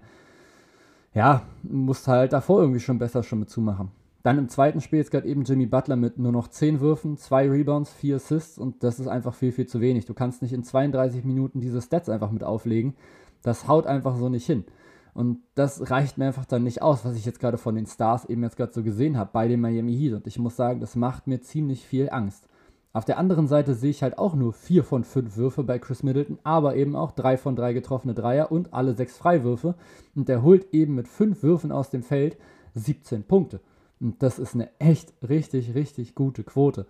ja, 1.13 1.41
musst 1.63 2.07
halt 2.07 2.31
davor 2.31 2.61
irgendwie 2.61 2.79
schon 2.79 2.97
besser 2.97 3.23
schon 3.23 3.39
mit 3.39 3.49
zumachen. 3.49 3.91
Dann 4.27 4.39
im 4.39 4.49
zweiten 4.49 4.81
Spiel 4.81 4.99
ist 4.99 5.09
gerade 5.09 5.25
eben 5.25 5.45
Jimmy 5.45 5.67
Butler 5.67 5.95
mit 5.95 6.19
nur 6.19 6.33
noch 6.33 6.49
10 6.49 6.81
Würfen, 6.81 7.15
2 7.15 7.49
Rebounds, 7.49 7.93
4 7.93 8.17
Assists 8.17 8.57
und 8.57 8.83
das 8.83 8.99
ist 8.99 9.07
einfach 9.07 9.33
viel, 9.33 9.53
viel 9.53 9.67
zu 9.67 9.79
wenig. 9.79 10.03
Du 10.03 10.13
kannst 10.13 10.41
nicht 10.41 10.51
in 10.51 10.65
32 10.65 11.23
Minuten 11.23 11.61
diese 11.61 11.81
Stats 11.81 12.09
einfach 12.09 12.29
mit 12.31 12.43
auflegen. 12.43 12.95
Das 13.41 13.69
haut 13.69 13.87
einfach 13.87 14.17
so 14.17 14.27
nicht 14.27 14.45
hin. 14.45 14.65
Und 15.13 15.39
das 15.55 15.89
reicht 15.91 16.17
mir 16.17 16.25
einfach 16.25 16.43
dann 16.43 16.65
nicht 16.65 16.81
aus, 16.81 17.05
was 17.05 17.15
ich 17.15 17.23
jetzt 17.23 17.39
gerade 17.39 17.57
von 17.57 17.75
den 17.75 17.85
Stars 17.85 18.25
eben 18.25 18.43
jetzt 18.43 18.57
gerade 18.57 18.73
so 18.73 18.83
gesehen 18.83 19.17
habe 19.17 19.29
bei 19.31 19.47
den 19.47 19.61
Miami 19.61 19.95
Heat. 19.95 20.15
Und 20.15 20.27
ich 20.27 20.37
muss 20.39 20.57
sagen, 20.57 20.81
das 20.81 20.97
macht 20.97 21.27
mir 21.27 21.39
ziemlich 21.39 21.87
viel 21.87 22.09
Angst. 22.09 22.49
Auf 22.91 23.05
der 23.05 23.19
anderen 23.19 23.47
Seite 23.47 23.75
sehe 23.75 23.91
ich 23.91 24.03
halt 24.03 24.17
auch 24.17 24.35
nur 24.35 24.51
4 24.51 24.83
von 24.83 25.05
5 25.05 25.37
Würfe 25.37 25.63
bei 25.63 25.79
Chris 25.79 26.03
Middleton, 26.03 26.37
aber 26.43 26.75
eben 26.75 26.97
auch 26.97 27.11
3 27.11 27.37
von 27.37 27.55
3 27.55 27.71
getroffene 27.71 28.13
Dreier 28.13 28.51
und 28.51 28.73
alle 28.73 28.93
6 28.93 29.15
Freiwürfe. 29.15 29.75
Und 30.17 30.27
der 30.27 30.41
holt 30.41 30.73
eben 30.73 30.95
mit 30.95 31.07
5 31.07 31.43
Würfen 31.43 31.71
aus 31.71 31.91
dem 31.91 32.03
Feld 32.03 32.35
17 32.73 33.23
Punkte. 33.23 33.61
Und 33.99 34.21
das 34.21 34.39
ist 34.39 34.55
eine 34.55 34.69
echt 34.79 35.13
richtig, 35.27 35.75
richtig 35.75 36.15
gute 36.15 36.43
Quote. 36.43 36.85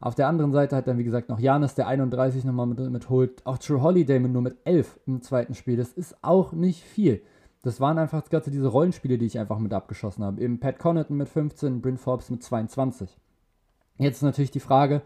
Auf 0.00 0.14
der 0.14 0.28
anderen 0.28 0.52
Seite 0.52 0.76
hat 0.76 0.86
dann, 0.86 0.98
wie 0.98 1.04
gesagt, 1.04 1.28
noch 1.28 1.40
Janis, 1.40 1.74
der 1.74 1.88
31 1.88 2.44
nochmal 2.44 2.66
mit, 2.66 2.78
mit 2.78 3.10
holt. 3.10 3.44
Auch 3.44 3.58
True 3.58 3.82
Holiday 3.82 4.20
mit 4.20 4.32
nur 4.32 4.42
mit 4.42 4.56
11 4.64 5.00
im 5.06 5.22
zweiten 5.22 5.54
Spiel. 5.54 5.76
Das 5.76 5.92
ist 5.92 6.16
auch 6.22 6.52
nicht 6.52 6.82
viel. 6.82 7.22
Das 7.62 7.80
waren 7.80 7.98
einfach 7.98 8.28
ganze 8.30 8.52
diese 8.52 8.68
Rollenspiele, 8.68 9.18
die 9.18 9.26
ich 9.26 9.38
einfach 9.38 9.58
mit 9.58 9.72
abgeschossen 9.72 10.22
habe. 10.22 10.40
Eben 10.40 10.60
Pat 10.60 10.78
Connaughton 10.78 11.16
mit 11.16 11.28
15, 11.28 11.80
Bryn 11.80 11.98
Forbes 11.98 12.30
mit 12.30 12.42
22. 12.42 13.16
Jetzt 13.98 14.18
ist 14.18 14.22
natürlich 14.22 14.52
die 14.52 14.60
Frage, 14.60 15.02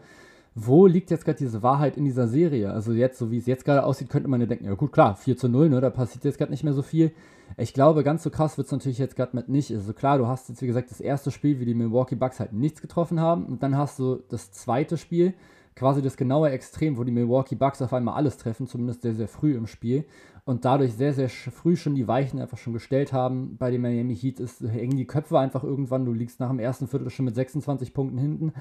wo 0.55 0.85
liegt 0.85 1.09
jetzt 1.09 1.25
gerade 1.25 1.37
diese 1.37 1.63
Wahrheit 1.63 1.97
in 1.97 2.05
dieser 2.05 2.27
Serie? 2.27 2.71
Also 2.71 2.93
jetzt, 2.93 3.17
so 3.17 3.31
wie 3.31 3.37
es 3.37 3.45
jetzt 3.45 3.65
gerade 3.65 3.83
aussieht, 3.83 4.09
könnte 4.09 4.29
man 4.29 4.39
ja 4.39 4.45
denken, 4.45 4.65
ja 4.65 4.73
gut, 4.75 4.91
klar, 4.91 5.15
4 5.15 5.37
zu 5.37 5.49
0, 5.49 5.69
ne, 5.69 5.81
da 5.81 5.89
passiert 5.89 6.23
jetzt 6.25 6.37
gerade 6.37 6.51
nicht 6.51 6.63
mehr 6.63 6.73
so 6.73 6.83
viel. 6.83 7.11
Ich 7.57 7.73
glaube, 7.73 8.03
ganz 8.03 8.23
so 8.23 8.29
krass 8.29 8.57
wird 8.57 8.65
es 8.65 8.71
natürlich 8.71 8.97
jetzt 8.97 9.15
gerade 9.15 9.35
mit 9.35 9.49
nicht. 9.49 9.71
Also 9.71 9.93
klar, 9.93 10.17
du 10.17 10.27
hast 10.27 10.49
jetzt, 10.49 10.61
wie 10.61 10.67
gesagt, 10.67 10.91
das 10.91 11.01
erste 11.01 11.31
Spiel, 11.31 11.59
wie 11.59 11.65
die 11.65 11.73
Milwaukee 11.73 12.15
Bucks 12.15 12.39
halt 12.39 12.53
nichts 12.53 12.81
getroffen 12.81 13.19
haben. 13.19 13.45
Und 13.45 13.63
dann 13.63 13.77
hast 13.77 13.99
du 13.99 14.21
das 14.29 14.51
zweite 14.51 14.97
Spiel, 14.97 15.33
quasi 15.75 16.01
das 16.01 16.17
genaue 16.17 16.49
Extrem, 16.49 16.97
wo 16.97 17.03
die 17.03 17.11
Milwaukee 17.11 17.55
Bucks 17.55 17.81
auf 17.81 17.93
einmal 17.93 18.15
alles 18.15 18.37
treffen, 18.37 18.67
zumindest 18.67 19.01
sehr, 19.01 19.15
sehr 19.15 19.27
früh 19.27 19.55
im 19.55 19.67
Spiel. 19.67 20.05
Und 20.45 20.65
dadurch 20.65 20.93
sehr, 20.93 21.13
sehr 21.13 21.29
früh 21.29 21.77
schon 21.77 21.95
die 21.95 22.07
Weichen 22.07 22.41
einfach 22.41 22.57
schon 22.57 22.73
gestellt 22.73 23.13
haben. 23.13 23.55
Bei 23.57 23.71
den 23.71 23.81
Miami 23.81 24.15
Heat 24.15 24.41
ist, 24.41 24.59
hängen 24.61 24.97
die 24.97 25.07
Köpfe 25.07 25.39
einfach 25.39 25.63
irgendwann. 25.63 26.03
Du 26.03 26.11
liegst 26.11 26.41
nach 26.41 26.49
dem 26.49 26.59
ersten 26.59 26.87
Viertel 26.87 27.09
schon 27.09 27.25
mit 27.25 27.35
26 27.35 27.93
Punkten 27.93 28.17
hinten. 28.17 28.53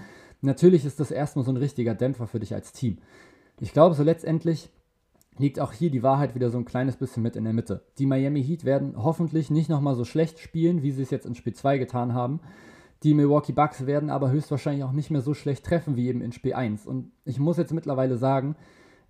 Natürlich 0.42 0.84
ist 0.84 1.00
das 1.00 1.10
erstmal 1.10 1.44
so 1.44 1.50
ein 1.50 1.56
richtiger 1.56 1.94
Dämpfer 1.94 2.28
für 2.28 2.38
dich 2.38 2.54
als 2.54 2.72
Team. 2.72 2.98
Ich 3.58 3.72
glaube, 3.72 3.96
so 3.96 4.04
letztendlich 4.04 4.70
liegt 5.38 5.58
auch 5.58 5.72
hier 5.72 5.90
die 5.90 6.02
Wahrheit 6.02 6.34
wieder 6.34 6.50
so 6.50 6.58
ein 6.58 6.64
kleines 6.64 6.96
bisschen 6.96 7.22
mit 7.22 7.36
in 7.36 7.44
der 7.44 7.52
Mitte. 7.52 7.82
Die 7.98 8.06
Miami 8.06 8.44
Heat 8.44 8.64
werden 8.64 8.94
hoffentlich 8.96 9.50
nicht 9.50 9.68
nochmal 9.68 9.94
so 9.96 10.04
schlecht 10.04 10.38
spielen, 10.38 10.82
wie 10.82 10.92
sie 10.92 11.02
es 11.02 11.10
jetzt 11.10 11.26
in 11.26 11.34
Spiel 11.34 11.54
2 11.54 11.78
getan 11.78 12.14
haben. 12.14 12.40
Die 13.02 13.14
Milwaukee 13.14 13.52
Bucks 13.52 13.86
werden 13.86 14.10
aber 14.10 14.30
höchstwahrscheinlich 14.30 14.84
auch 14.84 14.92
nicht 14.92 15.10
mehr 15.10 15.22
so 15.22 15.34
schlecht 15.34 15.64
treffen 15.64 15.96
wie 15.96 16.08
eben 16.08 16.20
in 16.20 16.32
Spiel 16.32 16.54
1. 16.54 16.86
Und 16.86 17.10
ich 17.24 17.38
muss 17.38 17.56
jetzt 17.56 17.72
mittlerweile 17.72 18.16
sagen, 18.16 18.56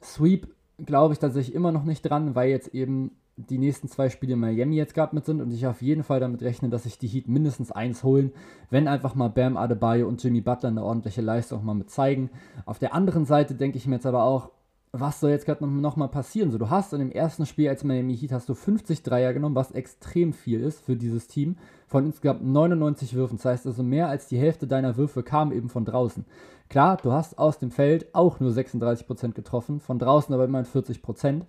Sweep 0.03 0.55
glaube 0.79 1.13
ich 1.15 1.21
tatsächlich 1.21 1.55
immer 1.55 1.73
noch 1.73 1.85
nicht 1.85 2.03
dran, 2.03 2.35
weil 2.35 2.51
jetzt 2.51 2.69
eben 2.69 3.13
die 3.37 3.59
nächsten 3.59 3.89
zwei 3.89 4.11
Spiele 4.11 4.37
Miami 4.37 4.77
jetzt 4.77 4.95
gerade 4.95 5.15
mit 5.15 5.25
sind 5.25 5.41
und 5.41 5.51
ich 5.53 5.67
auf 5.67 5.83
jeden 5.83 6.03
Fall 6.03 6.21
damit 6.21 6.43
rechne, 6.43 6.69
dass 6.69 6.83
sich 6.85 6.99
die 6.99 7.09
Heat 7.09 7.29
mindestens 7.29 7.73
eins 7.73 8.05
holen, 8.05 8.33
wenn 8.71 8.89
einfach 8.89 9.15
mal 9.15 9.29
Bam 9.29 9.57
Adebayo 9.57 10.07
und 10.07 10.23
Jimmy 10.23 10.41
Butler 10.41 10.69
eine 10.69 10.85
ordentliche 10.85 11.23
Leistung 11.23 11.65
mal 11.65 11.75
mit 11.75 11.91
zeigen. 11.91 12.31
Auf 12.67 12.79
der 12.79 12.95
anderen 12.95 13.25
Seite 13.25 13.55
denke 13.55 13.79
ich 13.79 13.87
mir 13.87 13.97
jetzt 13.97 14.07
aber 14.07 14.25
auch, 14.25 14.51
was 14.93 15.21
soll 15.21 15.31
jetzt 15.31 15.47
gerade 15.47 15.67
noch 15.67 15.97
mal 15.97 16.09
passieren? 16.09 16.51
So, 16.51 16.59
du 16.59 16.69
hast 16.69 16.93
in 16.93 16.99
dem 16.99 17.11
ersten 17.11 17.47
Spiel 17.47 17.71
als 17.71 17.83
Miami 17.83 18.15
Heat 18.15 18.31
hast 18.31 18.51
du 18.51 18.55
50 18.55 19.03
Dreier 19.03 19.33
genommen, 19.33 19.55
was 19.55 19.71
extrem 19.71 20.35
viel 20.35 20.61
ist 20.61 20.85
für 20.85 20.97
dieses 20.97 21.27
Team, 21.29 21.57
von 21.87 22.05
insgesamt 22.05 22.45
99 22.45 23.15
Würfen. 23.15 23.39
Das 23.39 23.47
heißt 23.47 23.67
also, 23.67 23.83
mehr 23.83 24.09
als 24.09 24.29
die 24.29 24.37
Hälfte 24.37 24.67
deiner 24.67 24.99
Würfe 24.99 25.23
kam 25.23 25.51
eben 25.51 25.71
von 25.71 25.87
draußen. 25.87 26.27
Klar, 26.69 26.99
du 27.03 27.11
hast 27.11 27.39
aus 27.39 27.59
dem 27.59 27.71
Feld 27.71 28.15
auch 28.15 28.39
nur 28.39 28.51
36% 28.51 29.33
getroffen, 29.33 29.81
von 29.81 29.99
draußen 29.99 30.35
aber 30.35 30.45
immerhin 30.45 30.67
40%. 30.67 31.43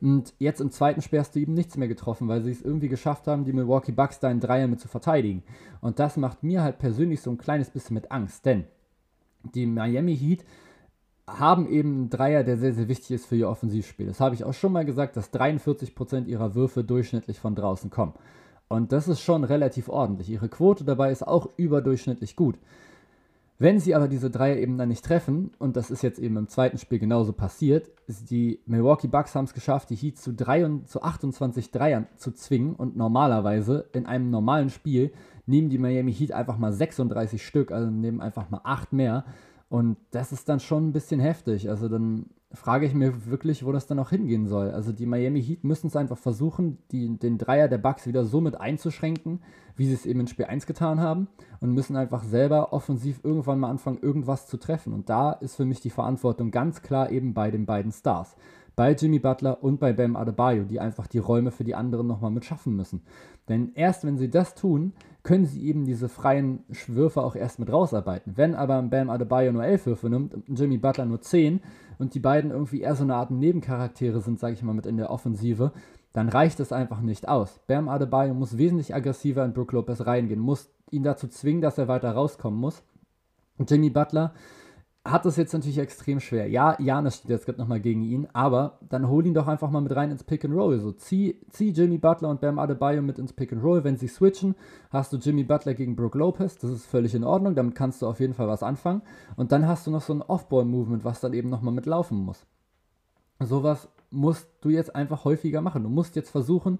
Und 0.00 0.32
jetzt 0.38 0.62
im 0.62 0.70
zweiten 0.70 1.02
Spiel 1.02 1.18
hast 1.18 1.34
du 1.34 1.40
eben 1.40 1.52
nichts 1.52 1.76
mehr 1.76 1.88
getroffen, 1.88 2.28
weil 2.28 2.42
sie 2.42 2.50
es 2.50 2.62
irgendwie 2.62 2.88
geschafft 2.88 3.26
haben, 3.26 3.44
die 3.44 3.52
Milwaukee 3.52 3.92
Bucks 3.92 4.20
deinen 4.20 4.40
Dreier 4.40 4.68
mit 4.68 4.80
zu 4.80 4.88
verteidigen. 4.88 5.42
Und 5.82 5.98
das 5.98 6.16
macht 6.16 6.42
mir 6.42 6.62
halt 6.62 6.78
persönlich 6.78 7.20
so 7.20 7.30
ein 7.30 7.38
kleines 7.38 7.68
bisschen 7.68 7.94
mit 7.94 8.10
Angst, 8.10 8.46
denn 8.46 8.64
die 9.54 9.66
Miami 9.66 10.16
Heat 10.16 10.44
haben 11.28 11.68
eben 11.68 11.94
einen 11.94 12.10
Dreier, 12.10 12.44
der 12.44 12.56
sehr, 12.56 12.72
sehr 12.72 12.88
wichtig 12.88 13.10
ist 13.10 13.26
für 13.26 13.36
ihr 13.36 13.48
Offensivspiel. 13.48 14.06
Das 14.06 14.20
habe 14.20 14.34
ich 14.34 14.44
auch 14.44 14.54
schon 14.54 14.72
mal 14.72 14.84
gesagt, 14.84 15.16
dass 15.16 15.32
43% 15.32 16.26
ihrer 16.26 16.54
Würfe 16.54 16.84
durchschnittlich 16.84 17.40
von 17.40 17.54
draußen 17.54 17.90
kommen. 17.90 18.14
Und 18.68 18.92
das 18.92 19.08
ist 19.08 19.20
schon 19.20 19.44
relativ 19.44 19.88
ordentlich. 19.88 20.30
Ihre 20.30 20.48
Quote 20.48 20.84
dabei 20.84 21.10
ist 21.10 21.26
auch 21.26 21.50
überdurchschnittlich 21.56 22.36
gut. 22.36 22.56
Wenn 23.58 23.80
sie 23.80 23.94
aber 23.94 24.06
diese 24.06 24.30
Dreier 24.30 24.56
eben 24.56 24.76
dann 24.76 24.90
nicht 24.90 25.04
treffen, 25.04 25.50
und 25.58 25.76
das 25.76 25.90
ist 25.90 26.02
jetzt 26.02 26.18
eben 26.18 26.36
im 26.36 26.48
zweiten 26.48 26.76
Spiel 26.76 26.98
genauso 26.98 27.32
passiert, 27.32 27.90
die 28.06 28.60
Milwaukee 28.66 29.08
Bucks 29.08 29.34
haben 29.34 29.46
es 29.46 29.54
geschafft, 29.54 29.88
die 29.88 29.96
Heat 29.96 30.18
zu, 30.18 30.34
3 30.34 30.66
und, 30.66 30.88
zu 30.88 31.02
28 31.02 31.70
Dreiern 31.70 32.06
zu 32.16 32.32
zwingen 32.32 32.74
und 32.74 32.96
normalerweise 32.96 33.86
in 33.94 34.04
einem 34.04 34.30
normalen 34.30 34.68
Spiel 34.68 35.10
nehmen 35.46 35.70
die 35.70 35.78
Miami 35.78 36.12
Heat 36.12 36.32
einfach 36.32 36.58
mal 36.58 36.72
36 36.72 37.44
Stück, 37.44 37.72
also 37.72 37.90
nehmen 37.90 38.20
einfach 38.20 38.50
mal 38.50 38.60
8 38.62 38.92
mehr 38.92 39.24
und 39.68 39.96
das 40.12 40.32
ist 40.32 40.48
dann 40.48 40.60
schon 40.60 40.88
ein 40.88 40.92
bisschen 40.92 41.20
heftig. 41.20 41.68
Also 41.68 41.88
dann 41.88 42.26
frage 42.52 42.86
ich 42.86 42.94
mir 42.94 43.26
wirklich, 43.26 43.64
wo 43.64 43.72
das 43.72 43.86
dann 43.86 43.98
auch 43.98 44.10
hingehen 44.10 44.46
soll. 44.46 44.70
Also 44.70 44.92
die 44.92 45.06
Miami 45.06 45.42
Heat 45.42 45.64
müssen 45.64 45.88
es 45.88 45.96
einfach 45.96 46.16
versuchen, 46.16 46.78
die, 46.92 47.18
den 47.18 47.36
Dreier 47.38 47.68
der 47.68 47.78
Bucks 47.78 48.06
wieder 48.06 48.24
so 48.24 48.40
mit 48.40 48.60
einzuschränken, 48.60 49.40
wie 49.74 49.86
sie 49.86 49.94
es 49.94 50.06
eben 50.06 50.20
in 50.20 50.28
Spiel 50.28 50.46
1 50.46 50.66
getan 50.66 51.00
haben 51.00 51.28
und 51.60 51.72
müssen 51.72 51.96
einfach 51.96 52.22
selber 52.22 52.72
offensiv 52.72 53.20
irgendwann 53.24 53.58
mal 53.58 53.70
anfangen, 53.70 53.98
irgendwas 54.00 54.46
zu 54.46 54.56
treffen. 54.56 54.92
Und 54.92 55.08
da 55.08 55.32
ist 55.32 55.56
für 55.56 55.64
mich 55.64 55.80
die 55.80 55.90
Verantwortung 55.90 56.52
ganz 56.52 56.82
klar 56.82 57.10
eben 57.10 57.34
bei 57.34 57.50
den 57.50 57.66
beiden 57.66 57.92
Stars 57.92 58.36
bei 58.76 58.92
Jimmy 58.92 59.18
Butler 59.18 59.62
und 59.64 59.80
bei 59.80 59.94
Bam 59.94 60.16
Adebayo, 60.16 60.64
die 60.64 60.80
einfach 60.80 61.06
die 61.06 61.18
Räume 61.18 61.50
für 61.50 61.64
die 61.64 61.74
anderen 61.74 62.06
nochmal 62.06 62.30
mit 62.30 62.44
schaffen 62.44 62.76
müssen. 62.76 63.02
Denn 63.48 63.72
erst 63.74 64.04
wenn 64.04 64.18
sie 64.18 64.28
das 64.28 64.54
tun, 64.54 64.92
können 65.26 65.44
sie 65.44 65.66
eben 65.66 65.84
diese 65.84 66.08
freien 66.08 66.64
Würfe 66.86 67.20
auch 67.20 67.34
erst 67.34 67.58
mit 67.58 67.72
rausarbeiten. 67.72 68.36
Wenn 68.36 68.54
aber 68.54 68.80
Bam 68.82 69.10
Adebayo 69.10 69.50
nur 69.50 69.64
elf 69.64 69.84
Würfe 69.86 70.08
nimmt 70.08 70.32
und 70.32 70.56
Jimmy 70.56 70.78
Butler 70.78 71.04
nur 71.04 71.20
zehn 71.20 71.60
und 71.98 72.14
die 72.14 72.20
beiden 72.20 72.52
irgendwie 72.52 72.82
eher 72.82 72.94
so 72.94 73.02
eine 73.02 73.16
Art 73.16 73.32
Nebencharaktere 73.32 74.20
sind, 74.20 74.38
sage 74.38 74.54
ich 74.54 74.62
mal, 74.62 74.72
mit 74.72 74.86
in 74.86 74.96
der 74.96 75.10
Offensive, 75.10 75.72
dann 76.12 76.28
reicht 76.28 76.60
es 76.60 76.70
einfach 76.70 77.00
nicht 77.00 77.28
aus. 77.28 77.58
Bam 77.66 77.88
Adebayo 77.88 78.34
muss 78.34 78.56
wesentlich 78.56 78.94
aggressiver 78.94 79.44
in 79.44 79.52
Brook 79.52 79.72
Lopez 79.72 80.06
reingehen, 80.06 80.38
muss 80.38 80.70
ihn 80.92 81.02
dazu 81.02 81.26
zwingen, 81.26 81.60
dass 81.60 81.76
er 81.76 81.88
weiter 81.88 82.12
rauskommen 82.12 82.60
muss. 82.60 82.84
Und 83.58 83.68
Jimmy 83.68 83.90
Butler 83.90 84.32
hat 85.10 85.26
es 85.26 85.36
jetzt 85.36 85.52
natürlich 85.52 85.78
extrem 85.78 86.20
schwer. 86.20 86.48
Ja, 86.48 86.76
Janis 86.80 87.16
steht 87.16 87.30
jetzt 87.30 87.46
gerade 87.46 87.58
nochmal 87.58 87.80
gegen 87.80 88.02
ihn, 88.02 88.26
aber 88.32 88.78
dann 88.88 89.08
hol 89.08 89.24
ihn 89.26 89.34
doch 89.34 89.46
einfach 89.46 89.70
mal 89.70 89.80
mit 89.80 89.94
rein 89.94 90.10
ins 90.10 90.24
Pick 90.24 90.44
and 90.44 90.54
Roll. 90.54 90.78
So, 90.80 90.92
zieh, 90.92 91.40
zieh 91.50 91.70
Jimmy 91.70 91.98
Butler 91.98 92.28
und 92.28 92.40
Bam 92.40 92.58
Adebayo 92.58 93.02
mit 93.02 93.18
ins 93.18 93.32
Pick 93.32 93.52
and 93.52 93.62
Roll. 93.62 93.84
Wenn 93.84 93.96
sie 93.96 94.08
switchen, 94.08 94.54
hast 94.90 95.12
du 95.12 95.16
Jimmy 95.16 95.44
Butler 95.44 95.74
gegen 95.74 95.96
Brooke 95.96 96.18
Lopez. 96.18 96.58
Das 96.58 96.70
ist 96.70 96.86
völlig 96.86 97.14
in 97.14 97.24
Ordnung. 97.24 97.54
Damit 97.54 97.74
kannst 97.74 98.02
du 98.02 98.06
auf 98.06 98.20
jeden 98.20 98.34
Fall 98.34 98.48
was 98.48 98.62
anfangen. 98.62 99.02
Und 99.36 99.52
dann 99.52 99.66
hast 99.66 99.86
du 99.86 99.90
noch 99.90 100.02
so 100.02 100.12
ein 100.12 100.22
Off-Ball-Movement, 100.22 101.04
was 101.04 101.20
dann 101.20 101.32
eben 101.32 101.48
nochmal 101.48 101.74
mitlaufen 101.74 102.18
muss. 102.18 102.44
Sowas 103.38 103.88
musst 104.10 104.48
du 104.60 104.70
jetzt 104.70 104.94
einfach 104.94 105.24
häufiger 105.24 105.60
machen. 105.60 105.82
Du 105.82 105.90
musst 105.90 106.16
jetzt 106.16 106.30
versuchen, 106.30 106.78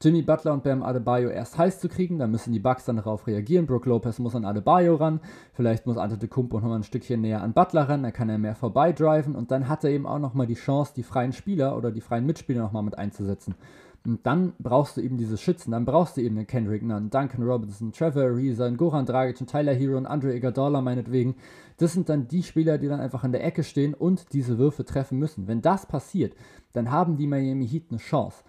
Jimmy 0.00 0.22
Butler 0.22 0.52
und 0.52 0.62
Bam 0.62 0.82
Adebayo 0.82 1.28
erst 1.28 1.56
heiß 1.56 1.80
zu 1.80 1.88
kriegen, 1.88 2.18
dann 2.18 2.30
müssen 2.30 2.52
die 2.52 2.58
Bucks 2.58 2.84
dann 2.84 2.96
darauf 2.96 3.26
reagieren. 3.26 3.66
Brook 3.66 3.86
Lopez 3.86 4.18
muss 4.18 4.34
an 4.34 4.44
Adebayo 4.44 4.96
ran, 4.96 5.20
vielleicht 5.54 5.86
muss 5.86 5.96
Antetokounmpo 5.96 6.60
noch 6.60 6.68
mal 6.68 6.76
ein 6.76 6.82
Stückchen 6.82 7.20
näher 7.20 7.42
an 7.42 7.54
Butler 7.54 7.88
ran, 7.88 8.02
dann 8.02 8.12
kann 8.12 8.28
er 8.28 8.38
mehr 8.38 8.54
vorbeidriven 8.54 9.34
und 9.34 9.50
dann 9.50 9.68
hat 9.68 9.84
er 9.84 9.90
eben 9.90 10.06
auch 10.06 10.18
nochmal 10.18 10.46
die 10.46 10.54
Chance, 10.54 10.92
die 10.94 11.02
freien 11.02 11.32
Spieler 11.32 11.76
oder 11.76 11.90
die 11.90 12.00
freien 12.00 12.26
Mitspieler 12.26 12.60
nochmal 12.60 12.82
mit 12.82 12.98
einzusetzen. 12.98 13.54
Und 14.06 14.24
dann 14.24 14.52
brauchst 14.60 14.96
du 14.96 15.00
eben 15.00 15.16
diese 15.16 15.36
Schützen, 15.36 15.72
dann 15.72 15.84
brauchst 15.84 16.16
du 16.16 16.20
eben 16.20 16.36
einen 16.36 16.46
Kendrick 16.46 16.82
Nunn, 16.84 17.10
Duncan 17.10 17.42
Robinson, 17.42 17.90
Trevor 17.90 18.22
Ariza, 18.22 18.68
Goran 18.70 19.04
Dragic, 19.04 19.40
und 19.40 19.50
Tyler 19.50 19.74
Hero 19.74 19.96
und 19.96 20.06
Andre 20.06 20.36
Iguodala 20.36 20.80
meinetwegen. 20.80 21.34
Das 21.78 21.92
sind 21.92 22.08
dann 22.08 22.28
die 22.28 22.44
Spieler, 22.44 22.78
die 22.78 22.86
dann 22.86 23.00
einfach 23.00 23.24
in 23.24 23.32
der 23.32 23.44
Ecke 23.44 23.64
stehen 23.64 23.94
und 23.94 24.32
diese 24.32 24.58
Würfe 24.58 24.84
treffen 24.84 25.18
müssen. 25.18 25.48
Wenn 25.48 25.60
das 25.60 25.86
passiert, 25.86 26.34
dann 26.72 26.92
haben 26.92 27.16
die 27.16 27.26
Miami 27.26 27.66
Heat 27.66 27.86
eine 27.90 27.98
Chance. 27.98 28.44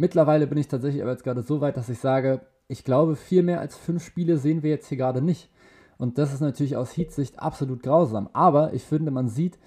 Mittlerweile 0.00 0.46
bin 0.46 0.56
ich 0.56 0.66
tatsächlich 0.66 1.02
aber 1.02 1.10
jetzt 1.10 1.24
gerade 1.24 1.42
so 1.42 1.60
weit, 1.60 1.76
dass 1.76 1.90
ich 1.90 1.98
sage, 1.98 2.40
ich 2.68 2.84
glaube, 2.84 3.16
viel 3.16 3.42
mehr 3.42 3.60
als 3.60 3.76
fünf 3.76 4.02
Spiele 4.02 4.38
sehen 4.38 4.62
wir 4.62 4.70
jetzt 4.70 4.88
hier 4.88 4.96
gerade 4.96 5.20
nicht. 5.20 5.50
Und 5.98 6.16
das 6.16 6.32
ist 6.32 6.40
natürlich 6.40 6.74
aus 6.74 6.96
Heat-Sicht 6.96 7.38
absolut 7.38 7.82
grausam. 7.82 8.30
Aber 8.32 8.72
ich 8.72 8.82
finde, 8.82 9.10
man 9.10 9.28
sieht, 9.28 9.58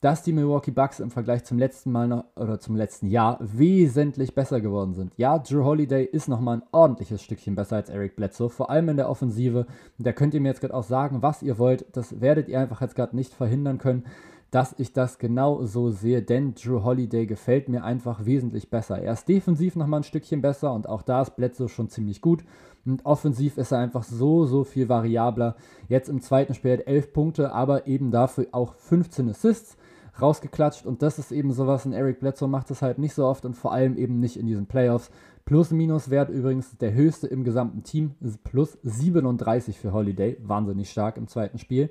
dass 0.00 0.22
die 0.22 0.32
Milwaukee 0.32 0.70
Bucks 0.70 0.98
im 0.98 1.10
Vergleich 1.10 1.44
zum 1.44 1.58
letzten 1.58 1.92
Mal 1.92 2.08
noch, 2.08 2.24
oder 2.36 2.58
zum 2.58 2.74
letzten 2.74 3.06
Jahr 3.06 3.36
wesentlich 3.42 4.34
besser 4.34 4.62
geworden 4.62 4.94
sind. 4.94 5.12
Ja, 5.18 5.38
Drew 5.38 5.62
Holiday 5.62 6.06
ist 6.06 6.26
nochmal 6.26 6.56
ein 6.56 6.62
ordentliches 6.72 7.22
Stückchen 7.22 7.54
besser 7.54 7.76
als 7.76 7.90
Eric 7.90 8.16
Bledsoe, 8.16 8.48
vor 8.48 8.70
allem 8.70 8.88
in 8.88 8.96
der 8.96 9.10
Offensive. 9.10 9.66
Da 9.98 10.12
könnt 10.12 10.32
ihr 10.32 10.40
mir 10.40 10.48
jetzt 10.48 10.62
gerade 10.62 10.72
auch 10.72 10.84
sagen, 10.84 11.20
was 11.20 11.42
ihr 11.42 11.58
wollt. 11.58 11.84
Das 11.94 12.22
werdet 12.22 12.48
ihr 12.48 12.58
einfach 12.58 12.80
jetzt 12.80 12.96
gerade 12.96 13.14
nicht 13.14 13.34
verhindern 13.34 13.76
können, 13.76 14.06
dass 14.52 14.74
ich 14.78 14.92
das 14.92 15.18
genau 15.18 15.64
so 15.64 15.90
sehe, 15.90 16.22
denn 16.22 16.54
Drew 16.54 16.84
Holiday 16.84 17.24
gefällt 17.24 17.70
mir 17.70 17.84
einfach 17.84 18.26
wesentlich 18.26 18.68
besser. 18.68 19.00
Er 19.00 19.14
ist 19.14 19.26
defensiv 19.26 19.76
nochmal 19.76 20.00
ein 20.00 20.04
Stückchen 20.04 20.42
besser 20.42 20.74
und 20.74 20.86
auch 20.86 21.00
da 21.00 21.22
ist 21.22 21.36
Bledsoe 21.36 21.70
schon 21.70 21.88
ziemlich 21.88 22.20
gut. 22.20 22.44
Und 22.84 23.06
offensiv 23.06 23.56
ist 23.56 23.72
er 23.72 23.78
einfach 23.78 24.02
so, 24.02 24.44
so 24.44 24.64
viel 24.64 24.90
variabler. 24.90 25.56
Jetzt 25.88 26.10
im 26.10 26.20
zweiten 26.20 26.52
Spiel 26.52 26.72
hat 26.74 26.86
11 26.86 27.14
Punkte, 27.14 27.52
aber 27.52 27.86
eben 27.86 28.10
dafür 28.10 28.48
auch 28.52 28.74
15 28.74 29.30
Assists 29.30 29.78
rausgeklatscht 30.20 30.84
und 30.84 31.00
das 31.00 31.18
ist 31.18 31.32
eben 31.32 31.52
sowas, 31.52 31.86
und 31.86 31.94
Eric 31.94 32.20
Bledsoe 32.20 32.46
macht 32.46 32.68
das 32.68 32.82
halt 32.82 32.98
nicht 32.98 33.14
so 33.14 33.24
oft 33.24 33.46
und 33.46 33.54
vor 33.54 33.72
allem 33.72 33.96
eben 33.96 34.20
nicht 34.20 34.36
in 34.36 34.46
diesen 34.46 34.66
Playoffs. 34.66 35.10
Plus-Minus-Wert 35.46 36.28
übrigens 36.28 36.76
der 36.76 36.92
höchste 36.92 37.26
im 37.26 37.42
gesamten 37.42 37.84
Team, 37.84 38.16
plus 38.44 38.76
37 38.82 39.78
für 39.78 39.94
Holiday, 39.94 40.36
wahnsinnig 40.42 40.90
stark 40.90 41.16
im 41.16 41.26
zweiten 41.26 41.56
Spiel. 41.56 41.88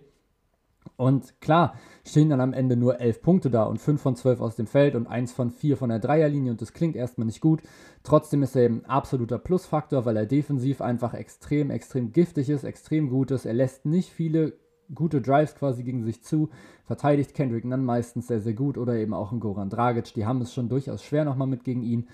Und 0.98 1.42
klar, 1.42 1.76
stehen 2.06 2.30
dann 2.30 2.42
am 2.42 2.54
Ende 2.54 2.76
nur 2.76 3.00
11 3.00 3.22
Punkte 3.22 3.50
da 3.50 3.64
und 3.64 3.80
5 3.80 4.02
von 4.02 4.16
12 4.16 4.42
aus 4.42 4.56
dem 4.56 4.68
Feld 4.68 4.96
und 4.96 5.08
1 5.08 5.32
von 5.32 5.50
4 5.50 5.78
von 5.78 5.90
der 5.90 6.00
Dreierlinie 6.00 6.52
und 6.52 6.62
das 6.62 6.74
klingt 6.74 6.96
erstmal 6.96 7.26
nicht 7.26 7.42
gut. 7.42 7.62
Trotzdem 8.04 8.44
ist 8.44 8.56
er 8.56 8.64
eben 8.64 8.82
ein 8.82 8.86
absoluter 8.86 9.40
Plusfaktor, 9.40 10.06
weil 10.06 10.18
er 10.18 10.26
defensiv 10.26 10.82
einfach 10.82 11.14
extrem, 11.14 11.72
extrem 11.72 12.12
giftig 12.12 12.50
ist, 12.50 12.64
extrem 12.64 13.10
gut 13.10 13.32
ist. 13.32 13.46
Er 13.46 13.54
lässt 13.54 13.86
nicht 13.86 14.12
viele 14.12 14.54
gute 14.94 15.22
Drives 15.22 15.56
quasi 15.56 15.84
gegen 15.84 16.04
sich 16.04 16.24
zu, 16.24 16.50
verteidigt 16.84 17.34
Kendrick 17.34 17.66
Nunn 17.66 17.86
meistens 17.86 18.28
sehr, 18.28 18.42
sehr 18.42 18.54
gut 18.54 18.78
oder 18.78 18.96
eben 18.96 19.14
auch 19.14 19.32
ein 19.32 19.40
Goran 19.40 19.70
Dragic, 19.70 20.14
die 20.14 20.26
haben 20.26 20.42
es 20.42 20.54
schon 20.54 20.70
durchaus 20.70 21.04
schwer 21.04 21.26
nochmal 21.26 21.48
mit 21.48 21.64
gegen 21.64 21.82
ihn. 21.82 22.08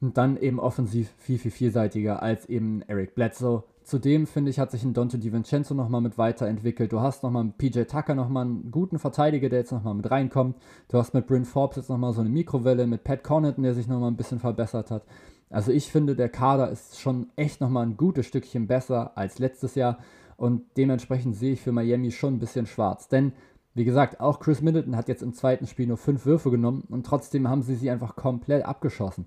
Und 0.00 0.16
dann 0.16 0.38
eben 0.38 0.58
offensiv 0.58 1.12
viel, 1.18 1.38
viel 1.38 1.50
vielseitiger 1.50 2.22
als 2.22 2.46
eben 2.46 2.82
Eric 2.86 3.14
Bledsoe. 3.14 3.64
Zudem 3.82 4.26
finde 4.26 4.50
ich, 4.50 4.58
hat 4.58 4.70
sich 4.70 4.82
ein 4.82 4.94
Dante 4.94 5.18
DiVincenzo 5.18 5.74
nochmal 5.74 6.00
mit 6.00 6.16
weiterentwickelt. 6.16 6.92
Du 6.92 7.00
hast 7.00 7.22
nochmal 7.22 7.42
einen 7.42 7.52
PJ 7.52 7.82
Tucker, 7.82 8.14
nochmal 8.14 8.46
einen 8.46 8.70
guten 8.70 8.98
Verteidiger, 8.98 9.48
der 9.48 9.58
jetzt 9.58 9.72
nochmal 9.72 9.94
mit 9.94 10.10
reinkommt. 10.10 10.56
Du 10.88 10.96
hast 10.96 11.12
mit 11.12 11.26
Bryn 11.26 11.44
Forbes 11.44 11.76
jetzt 11.76 11.90
nochmal 11.90 12.14
so 12.14 12.20
eine 12.20 12.30
Mikrowelle, 12.30 12.86
mit 12.86 13.04
Pat 13.04 13.22
Connaughton, 13.24 13.62
der 13.62 13.74
sich 13.74 13.88
nochmal 13.88 14.10
ein 14.10 14.16
bisschen 14.16 14.38
verbessert 14.38 14.90
hat. 14.90 15.04
Also 15.50 15.72
ich 15.72 15.90
finde, 15.90 16.14
der 16.14 16.28
Kader 16.28 16.70
ist 16.70 17.00
schon 17.00 17.26
echt 17.36 17.60
nochmal 17.60 17.84
ein 17.84 17.96
gutes 17.96 18.26
Stückchen 18.26 18.68
besser 18.68 19.16
als 19.18 19.38
letztes 19.38 19.74
Jahr. 19.74 19.98
Und 20.36 20.62
dementsprechend 20.76 21.36
sehe 21.36 21.52
ich 21.52 21.60
für 21.60 21.72
Miami 21.72 22.12
schon 22.12 22.34
ein 22.34 22.38
bisschen 22.38 22.64
schwarz. 22.64 23.08
Denn, 23.08 23.32
wie 23.74 23.84
gesagt, 23.84 24.20
auch 24.20 24.40
Chris 24.40 24.62
Middleton 24.62 24.96
hat 24.96 25.08
jetzt 25.08 25.22
im 25.22 25.34
zweiten 25.34 25.66
Spiel 25.66 25.88
nur 25.88 25.98
fünf 25.98 26.24
Würfe 26.24 26.50
genommen 26.50 26.84
und 26.88 27.04
trotzdem 27.04 27.48
haben 27.48 27.62
sie 27.62 27.74
sie 27.74 27.90
einfach 27.90 28.16
komplett 28.16 28.64
abgeschossen. 28.64 29.26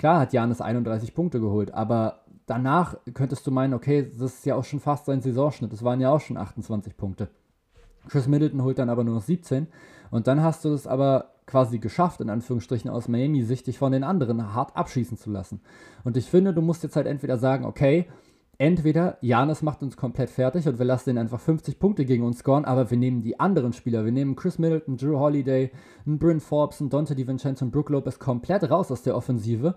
Klar 0.00 0.20
hat 0.20 0.32
Janis 0.32 0.62
31 0.62 1.12
Punkte 1.12 1.40
geholt, 1.40 1.74
aber 1.74 2.20
danach 2.46 2.96
könntest 3.12 3.46
du 3.46 3.50
meinen, 3.50 3.74
okay, 3.74 4.10
das 4.10 4.32
ist 4.32 4.46
ja 4.46 4.54
auch 4.54 4.64
schon 4.64 4.80
fast 4.80 5.04
sein 5.04 5.20
Saisonschnitt. 5.20 5.74
Das 5.74 5.84
waren 5.84 6.00
ja 6.00 6.10
auch 6.10 6.22
schon 6.22 6.38
28 6.38 6.96
Punkte. 6.96 7.28
Chris 8.08 8.26
Middleton 8.26 8.62
holt 8.62 8.78
dann 8.78 8.88
aber 8.88 9.04
nur 9.04 9.16
noch 9.16 9.22
17 9.22 9.66
und 10.10 10.26
dann 10.26 10.42
hast 10.42 10.64
du 10.64 10.72
es 10.72 10.86
aber 10.86 11.32
quasi 11.44 11.80
geschafft, 11.80 12.22
in 12.22 12.30
Anführungsstrichen 12.30 12.88
aus 12.88 13.08
Miami-Sicht, 13.08 13.66
dich 13.66 13.76
von 13.76 13.92
den 13.92 14.02
anderen 14.02 14.54
hart 14.54 14.74
abschießen 14.74 15.18
zu 15.18 15.30
lassen. 15.30 15.60
Und 16.02 16.16
ich 16.16 16.30
finde, 16.30 16.54
du 16.54 16.62
musst 16.62 16.82
jetzt 16.82 16.96
halt 16.96 17.06
entweder 17.06 17.36
sagen, 17.36 17.66
okay, 17.66 18.08
entweder 18.60 19.16
Janis 19.22 19.62
macht 19.62 19.82
uns 19.82 19.96
komplett 19.96 20.28
fertig 20.28 20.68
und 20.68 20.78
wir 20.78 20.84
lassen 20.84 21.10
ihn 21.10 21.18
einfach 21.18 21.40
50 21.40 21.78
Punkte 21.78 22.04
gegen 22.04 22.24
uns 22.24 22.40
scoren, 22.40 22.66
aber 22.66 22.90
wir 22.90 22.98
nehmen 22.98 23.22
die 23.22 23.40
anderen 23.40 23.72
Spieler, 23.72 24.04
wir 24.04 24.12
nehmen 24.12 24.36
Chris 24.36 24.58
Middleton, 24.58 24.98
Drew 24.98 25.18
Holiday, 25.18 25.72
Bryn 26.04 26.40
Forbes, 26.40 26.84
Dante 26.90 27.14
DiVincenzo 27.14 27.64
und 27.64 27.70
Brook 27.70 27.88
Lopez 27.88 28.18
komplett 28.18 28.70
raus 28.70 28.92
aus 28.92 29.02
der 29.02 29.16
Offensive 29.16 29.76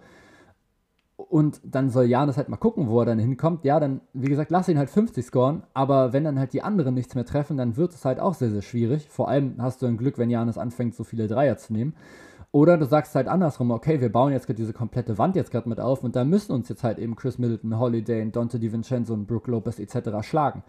und 1.16 1.62
dann 1.64 1.90
soll 1.90 2.06
Janis 2.06 2.38
halt 2.38 2.50
mal 2.50 2.58
gucken, 2.58 2.88
wo 2.88 3.00
er 3.00 3.06
dann 3.06 3.20
hinkommt. 3.20 3.66
Ja, 3.66 3.80
dann, 3.80 4.02
wie 4.14 4.30
gesagt, 4.30 4.52
lass 4.52 4.68
ihn 4.68 4.78
halt 4.78 4.90
50 4.90 5.26
scoren, 5.26 5.64
aber 5.74 6.12
wenn 6.12 6.24
dann 6.24 6.40
halt 6.40 6.54
die 6.54 6.64
anderen 6.64 6.96
nichts 6.96 7.16
mehr 7.16 7.26
treffen, 7.26 7.58
dann 7.58 7.78
wird 7.78 7.94
es 7.94 8.04
halt 8.04 8.20
auch 8.20 8.34
sehr, 8.34 8.50
sehr 8.50 8.62
schwierig. 8.62 9.08
Vor 9.10 9.30
allem 9.30 9.56
hast 9.60 9.82
du 9.82 9.86
ein 9.86 9.98
Glück, 9.98 10.18
wenn 10.18 10.30
Janis 10.30 10.58
anfängt, 10.58 10.96
so 10.96 11.04
viele 11.04 11.28
Dreier 11.28 11.58
zu 11.58 11.74
nehmen. 11.74 11.94
Oder 12.52 12.78
du 12.78 12.86
sagst 12.86 13.16
halt 13.16 13.28
andersrum, 13.28 13.72
okay, 13.72 14.00
wir 14.00 14.12
bauen 14.12 14.32
jetzt 14.32 14.46
gerade 14.46 14.58
diese 14.58 14.74
komplette 14.74 15.18
Wand 15.18 15.36
jetzt 15.36 15.50
gerade 15.50 15.68
mit 15.68 15.80
auf 15.80 16.04
und 16.04 16.16
da 16.16 16.24
müssen 16.24 16.52
uns 16.52 16.70
jetzt 16.70 16.84
halt 16.84 17.00
eben 17.00 17.16
Chris 17.16 17.40
Middleton, 17.40 17.80
Holiday, 17.80 18.30
Dante 18.32 18.60
DiVincenzo 18.60 19.14
und 19.14 19.26
Brook 19.26 19.48
Lopez 19.48 19.80
etc. 19.80 20.22
schlagen. 20.22 20.64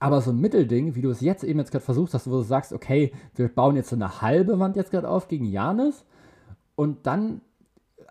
Aber 0.00 0.20
so 0.20 0.32
ein 0.32 0.40
Mittelding, 0.40 0.96
wie 0.96 1.02
du 1.02 1.10
es 1.10 1.20
jetzt 1.20 1.44
eben 1.44 1.60
jetzt 1.60 1.70
gerade 1.70 1.84
versucht 1.84 2.14
hast, 2.14 2.26
wo 2.26 2.32
du 2.32 2.42
sagst, 2.42 2.72
okay, 2.72 3.12
wir 3.36 3.48
bauen 3.48 3.76
jetzt 3.76 3.90
so 3.90 3.96
eine 3.96 4.22
halbe 4.22 4.58
Wand 4.58 4.74
jetzt 4.74 4.90
gerade 4.90 5.08
auf 5.08 5.28
gegen 5.28 5.44
Janis 5.44 6.04
und 6.74 7.06
dann 7.06 7.42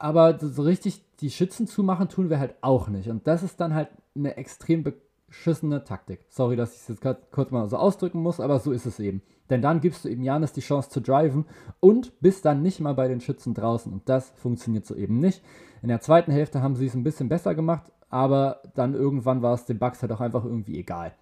aber 0.03 0.37
so 0.37 0.63
richtig 0.63 1.01
die 1.21 1.29
Schützen 1.29 1.65
zumachen 1.65 2.09
tun 2.09 2.29
wir 2.29 2.37
halt 2.37 2.55
auch 2.59 2.89
nicht. 2.89 3.07
Und 3.07 3.25
das 3.25 3.41
ist 3.41 3.61
dann 3.61 3.73
halt 3.73 3.87
eine 4.17 4.35
extrem 4.35 4.83
beschissene 4.83 5.85
Taktik. 5.85 6.25
Sorry, 6.27 6.57
dass 6.57 6.73
ich 6.73 6.81
es 6.81 6.87
jetzt 6.89 7.31
kurz 7.31 7.51
mal 7.51 7.69
so 7.69 7.77
ausdrücken 7.77 8.21
muss, 8.21 8.41
aber 8.41 8.59
so 8.59 8.73
ist 8.73 8.85
es 8.85 8.99
eben. 8.99 9.21
Denn 9.49 9.61
dann 9.61 9.79
gibst 9.79 10.03
du 10.03 10.09
eben 10.09 10.21
Janis 10.21 10.51
die 10.51 10.59
Chance 10.59 10.89
zu 10.89 10.99
driven 10.99 11.45
und 11.79 12.19
bist 12.19 12.43
dann 12.43 12.61
nicht 12.61 12.81
mal 12.81 12.95
bei 12.95 13.07
den 13.07 13.21
Schützen 13.21 13.53
draußen. 13.53 13.93
Und 13.93 14.09
das 14.09 14.31
funktioniert 14.31 14.85
so 14.85 14.93
eben 14.93 15.19
nicht. 15.19 15.41
In 15.81 15.87
der 15.87 16.01
zweiten 16.01 16.33
Hälfte 16.33 16.61
haben 16.61 16.75
sie 16.75 16.87
es 16.87 16.95
ein 16.95 17.05
bisschen 17.05 17.29
besser 17.29 17.55
gemacht, 17.55 17.89
aber 18.09 18.61
dann 18.75 18.95
irgendwann 18.95 19.41
war 19.41 19.53
es 19.53 19.63
den 19.63 19.79
Bugs 19.79 20.01
halt 20.01 20.11
auch 20.11 20.19
einfach 20.19 20.43
irgendwie 20.43 20.77
egal. 20.79 21.13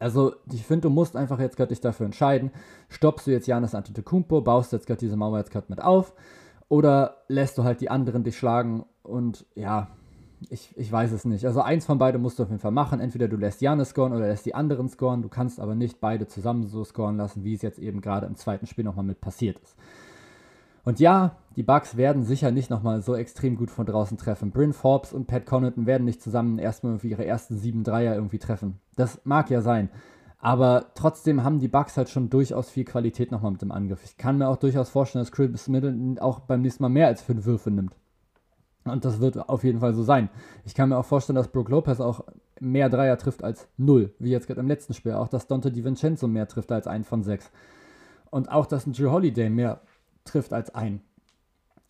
Also, 0.00 0.34
ich 0.52 0.64
finde, 0.64 0.88
du 0.88 0.90
musst 0.90 1.14
einfach 1.14 1.38
jetzt 1.38 1.56
gerade 1.56 1.68
dich 1.68 1.80
dafür 1.80 2.06
entscheiden. 2.06 2.50
Stoppst 2.88 3.28
du 3.28 3.30
jetzt 3.30 3.46
Janis 3.46 3.76
Antetokounmpo, 3.76 4.40
baust 4.40 4.72
jetzt 4.72 4.88
gerade 4.88 4.98
diese 4.98 5.16
Mauer 5.16 5.38
jetzt 5.38 5.52
gerade 5.52 5.66
mit 5.68 5.80
auf 5.80 6.12
oder 6.68 7.18
lässt 7.28 7.58
du 7.58 7.64
halt 7.64 7.80
die 7.80 7.90
anderen 7.90 8.24
dich 8.24 8.36
schlagen 8.36 8.84
und 9.02 9.46
ja, 9.54 9.88
ich, 10.50 10.76
ich 10.76 10.90
weiß 10.90 11.12
es 11.12 11.24
nicht. 11.24 11.46
Also 11.46 11.62
eins 11.62 11.86
von 11.86 11.98
beiden 11.98 12.20
musst 12.20 12.38
du 12.38 12.42
auf 12.42 12.50
jeden 12.50 12.60
Fall 12.60 12.70
machen. 12.72 13.00
Entweder 13.00 13.28
du 13.28 13.36
lässt 13.36 13.62
Janis 13.62 13.90
scoren 13.90 14.12
oder 14.12 14.26
lässt 14.26 14.44
die 14.44 14.54
anderen 14.54 14.88
scoren. 14.88 15.22
Du 15.22 15.28
kannst 15.28 15.60
aber 15.60 15.74
nicht 15.74 16.00
beide 16.00 16.26
zusammen 16.26 16.66
so 16.66 16.84
scoren 16.84 17.16
lassen, 17.16 17.42
wie 17.42 17.54
es 17.54 17.62
jetzt 17.62 17.78
eben 17.78 18.00
gerade 18.00 18.26
im 18.26 18.36
zweiten 18.36 18.66
Spiel 18.66 18.84
nochmal 18.84 19.04
mit 19.04 19.20
passiert 19.20 19.58
ist. 19.60 19.76
Und 20.84 21.00
ja, 21.00 21.36
die 21.56 21.64
Bucks 21.64 21.96
werden 21.96 22.22
sicher 22.22 22.52
nicht 22.52 22.70
nochmal 22.70 23.02
so 23.02 23.16
extrem 23.16 23.56
gut 23.56 23.70
von 23.70 23.86
draußen 23.86 24.18
treffen. 24.18 24.52
Bryn 24.52 24.72
Forbes 24.72 25.12
und 25.12 25.26
Pat 25.26 25.46
Connaughton 25.46 25.86
werden 25.86 26.04
nicht 26.04 26.22
zusammen 26.22 26.58
erstmal 26.58 26.98
für 27.00 27.08
ihre 27.08 27.24
ersten 27.24 27.56
sieben 27.56 27.82
Dreier 27.82 28.14
irgendwie 28.14 28.38
treffen. 28.38 28.78
Das 28.94 29.20
mag 29.24 29.50
ja 29.50 29.62
sein. 29.62 29.90
Aber 30.46 30.92
trotzdem 30.94 31.42
haben 31.42 31.58
die 31.58 31.66
Bucks 31.66 31.96
halt 31.96 32.08
schon 32.08 32.30
durchaus 32.30 32.70
viel 32.70 32.84
Qualität 32.84 33.32
nochmal 33.32 33.50
mit 33.50 33.62
dem 33.62 33.72
Angriff. 33.72 34.04
Ich 34.04 34.16
kann 34.16 34.38
mir 34.38 34.46
auch 34.46 34.58
durchaus 34.58 34.88
vorstellen, 34.88 35.24
dass 35.24 35.32
Chris 35.32 35.66
Middleton 35.66 36.20
auch 36.20 36.38
beim 36.38 36.62
nächsten 36.62 36.84
Mal 36.84 36.88
mehr 36.88 37.08
als 37.08 37.20
fünf 37.20 37.46
Würfe 37.46 37.72
nimmt. 37.72 37.96
Und 38.84 39.04
das 39.04 39.18
wird 39.18 39.48
auf 39.48 39.64
jeden 39.64 39.80
Fall 39.80 39.92
so 39.92 40.04
sein. 40.04 40.30
Ich 40.64 40.76
kann 40.76 40.90
mir 40.90 40.98
auch 40.98 41.04
vorstellen, 41.04 41.34
dass 41.34 41.48
Brook 41.48 41.68
Lopez 41.68 41.98
auch 41.98 42.22
mehr 42.60 42.88
Dreier 42.88 43.18
trifft 43.18 43.42
als 43.42 43.66
null, 43.76 44.14
wie 44.20 44.30
jetzt 44.30 44.46
gerade 44.46 44.60
im 44.60 44.68
letzten 44.68 44.94
Spiel. 44.94 45.14
Auch, 45.14 45.26
dass 45.26 45.48
Dante 45.48 45.72
DiVincenzo 45.72 46.28
mehr 46.28 46.46
trifft 46.46 46.70
als 46.70 46.86
ein 46.86 47.02
von 47.02 47.24
sechs. 47.24 47.50
Und 48.30 48.48
auch, 48.48 48.66
dass 48.66 48.86
ein 48.86 48.92
Drew 48.92 49.10
Holiday 49.10 49.50
mehr 49.50 49.80
trifft 50.24 50.52
als 50.52 50.72
ein. 50.72 51.00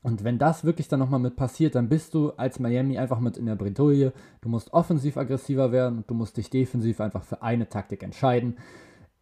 Und 0.07 0.23
wenn 0.23 0.39
das 0.39 0.63
wirklich 0.63 0.87
dann 0.87 1.01
nochmal 1.01 1.19
mit 1.19 1.35
passiert, 1.35 1.75
dann 1.75 1.89
bist 1.89 2.15
du 2.15 2.31
als 2.37 2.61
Miami 2.61 2.97
einfach 2.97 3.19
mit 3.19 3.37
in 3.37 3.47
der 3.47 3.57
Bredouille. 3.57 4.13
Du 4.41 4.49
musst 4.49 4.73
offensiv 4.73 5.17
aggressiver 5.17 5.73
werden 5.73 5.99
und 5.99 6.09
du 6.09 6.15
musst 6.15 6.37
dich 6.37 6.49
defensiv 6.49 7.01
einfach 7.01 7.25
für 7.25 7.43
eine 7.43 7.69
Taktik 7.69 8.05
entscheiden 8.05 8.57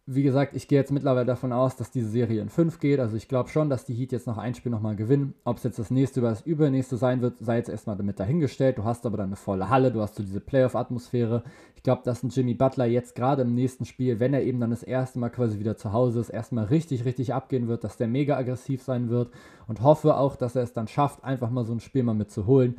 wie 0.07 0.21
gesagt, 0.21 0.55
ich 0.55 0.67
gehe 0.67 0.77
jetzt 0.77 0.91
mittlerweile 0.91 1.25
davon 1.25 1.51
aus, 1.51 1.77
dass 1.77 1.89
diese 1.89 2.09
Serie 2.09 2.39
in 2.39 2.49
5 2.49 2.79
geht. 2.79 2.99
Also 2.99 3.17
ich 3.17 3.27
glaube 3.27 3.49
schon, 3.49 3.71
dass 3.71 3.85
die 3.85 3.95
Heat 3.95 4.11
jetzt 4.11 4.27
noch 4.27 4.37
ein 4.37 4.53
Spiel 4.53 4.71
nochmal 4.71 4.95
gewinnen. 4.95 5.33
Ob 5.45 5.57
es 5.57 5.63
jetzt 5.63 5.79
das 5.79 5.89
nächste 5.89 6.19
oder 6.19 6.29
das 6.29 6.41
übernächste 6.41 6.95
sein 6.95 7.21
wird, 7.21 7.39
sei 7.39 7.57
jetzt 7.57 7.69
erstmal 7.69 7.97
damit 7.97 8.19
dahingestellt. 8.19 8.77
Du 8.77 8.83
hast 8.83 9.07
aber 9.07 9.17
dann 9.17 9.27
eine 9.27 9.35
volle 9.35 9.69
Halle, 9.69 9.91
du 9.91 10.01
hast 10.01 10.13
so 10.13 10.21
diese 10.21 10.41
Playoff-Atmosphäre. 10.41 11.43
Ich 11.75 11.81
glaube, 11.81 12.03
dass 12.05 12.21
ein 12.21 12.29
Jimmy 12.29 12.53
Butler 12.53 12.85
jetzt 12.85 13.15
gerade 13.15 13.41
im 13.41 13.55
nächsten 13.55 13.85
Spiel, 13.85 14.19
wenn 14.19 14.35
er 14.35 14.43
eben 14.43 14.59
dann 14.59 14.69
das 14.69 14.83
erste 14.83 15.17
Mal 15.17 15.29
quasi 15.29 15.57
wieder 15.57 15.75
zu 15.75 15.91
Hause 15.91 16.19
ist, 16.19 16.29
erstmal 16.29 16.65
richtig, 16.65 17.05
richtig 17.05 17.33
abgehen 17.33 17.67
wird, 17.67 17.83
dass 17.83 17.97
der 17.97 18.07
mega 18.07 18.37
aggressiv 18.37 18.83
sein 18.83 19.09
wird 19.09 19.31
und 19.67 19.81
hoffe 19.81 20.17
auch, 20.17 20.35
dass 20.35 20.55
er 20.55 20.61
es 20.61 20.73
dann 20.73 20.87
schafft, 20.87 21.23
einfach 21.23 21.49
mal 21.49 21.65
so 21.65 21.73
ein 21.73 21.79
Spiel 21.79 22.03
mal 22.03 22.13
mitzuholen. 22.13 22.77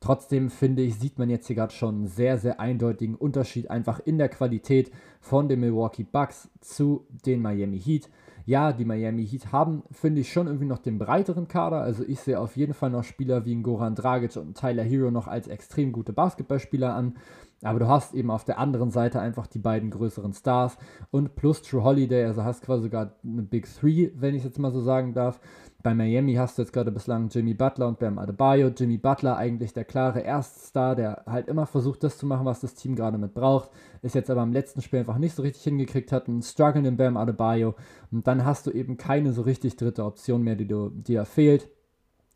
Trotzdem 0.00 0.48
finde 0.48 0.82
ich, 0.82 0.98
sieht 0.98 1.18
man 1.18 1.28
jetzt 1.28 1.48
hier 1.48 1.56
gerade 1.56 1.72
schon 1.72 1.96
einen 1.96 2.06
sehr, 2.06 2.38
sehr 2.38 2.60
eindeutigen 2.60 3.16
Unterschied 3.16 3.70
einfach 3.70 4.00
in 4.00 4.18
der 4.18 4.28
Qualität 4.28 4.92
von 5.20 5.48
den 5.48 5.60
Milwaukee 5.60 6.04
Bucks 6.04 6.48
zu 6.60 7.06
den 7.26 7.42
Miami 7.42 7.80
Heat. 7.80 8.08
Ja, 8.46 8.72
die 8.72 8.86
Miami 8.86 9.26
Heat 9.26 9.52
haben, 9.52 9.82
finde 9.90 10.22
ich, 10.22 10.32
schon 10.32 10.46
irgendwie 10.46 10.66
noch 10.66 10.78
den 10.78 10.98
breiteren 10.98 11.48
Kader. 11.48 11.82
Also 11.82 12.04
ich 12.04 12.20
sehe 12.20 12.40
auf 12.40 12.56
jeden 12.56 12.72
Fall 12.72 12.90
noch 12.90 13.04
Spieler 13.04 13.44
wie 13.44 13.54
Goran 13.56 13.94
Dragic 13.94 14.36
und 14.36 14.56
Tyler 14.56 14.84
Hero 14.84 15.10
noch 15.10 15.26
als 15.26 15.48
extrem 15.48 15.92
gute 15.92 16.12
Basketballspieler 16.12 16.94
an. 16.94 17.16
Aber 17.62 17.80
du 17.80 17.88
hast 17.88 18.14
eben 18.14 18.30
auf 18.30 18.44
der 18.44 18.58
anderen 18.58 18.90
Seite 18.90 19.20
einfach 19.20 19.48
die 19.48 19.58
beiden 19.58 19.90
größeren 19.90 20.32
Stars 20.32 20.78
und 21.10 21.34
plus 21.34 21.60
True 21.62 21.82
Holiday, 21.82 22.24
also 22.24 22.44
hast 22.44 22.62
quasi 22.62 22.84
sogar 22.84 23.16
eine 23.24 23.42
Big 23.42 23.66
Three, 23.66 24.12
wenn 24.14 24.34
ich 24.34 24.44
jetzt 24.44 24.60
mal 24.60 24.70
so 24.70 24.80
sagen 24.80 25.12
darf. 25.12 25.40
Bei 25.80 25.94
Miami 25.94 26.34
hast 26.34 26.58
du 26.58 26.62
jetzt 26.62 26.72
gerade 26.72 26.90
bislang 26.90 27.28
Jimmy 27.28 27.54
Butler 27.54 27.86
und 27.86 28.00
Bam 28.00 28.18
Adebayo. 28.18 28.66
Jimmy 28.66 28.98
Butler 28.98 29.36
eigentlich 29.36 29.72
der 29.72 29.84
klare 29.84 30.18
Erststar, 30.20 30.96
der 30.96 31.22
halt 31.24 31.46
immer 31.46 31.66
versucht, 31.66 32.02
das 32.02 32.18
zu 32.18 32.26
machen, 32.26 32.46
was 32.46 32.58
das 32.58 32.74
Team 32.74 32.96
gerade 32.96 33.16
mit 33.16 33.32
braucht. 33.32 33.70
Ist 34.02 34.16
jetzt 34.16 34.28
aber 34.28 34.42
im 34.42 34.52
letzten 34.52 34.82
Spiel 34.82 34.98
einfach 34.98 35.18
nicht 35.18 35.36
so 35.36 35.42
richtig 35.42 35.62
hingekriegt 35.62 36.10
hat. 36.10 36.26
Einen 36.26 36.42
strugglenden 36.42 36.96
Bam 36.96 37.16
Adebayo. 37.16 37.76
Und 38.10 38.26
dann 38.26 38.44
hast 38.44 38.66
du 38.66 38.72
eben 38.72 38.96
keine 38.96 39.32
so 39.32 39.42
richtig 39.42 39.76
dritte 39.76 40.04
Option 40.04 40.42
mehr, 40.42 40.56
die 40.56 40.66
dir 40.66 41.24
fehlt. 41.24 41.68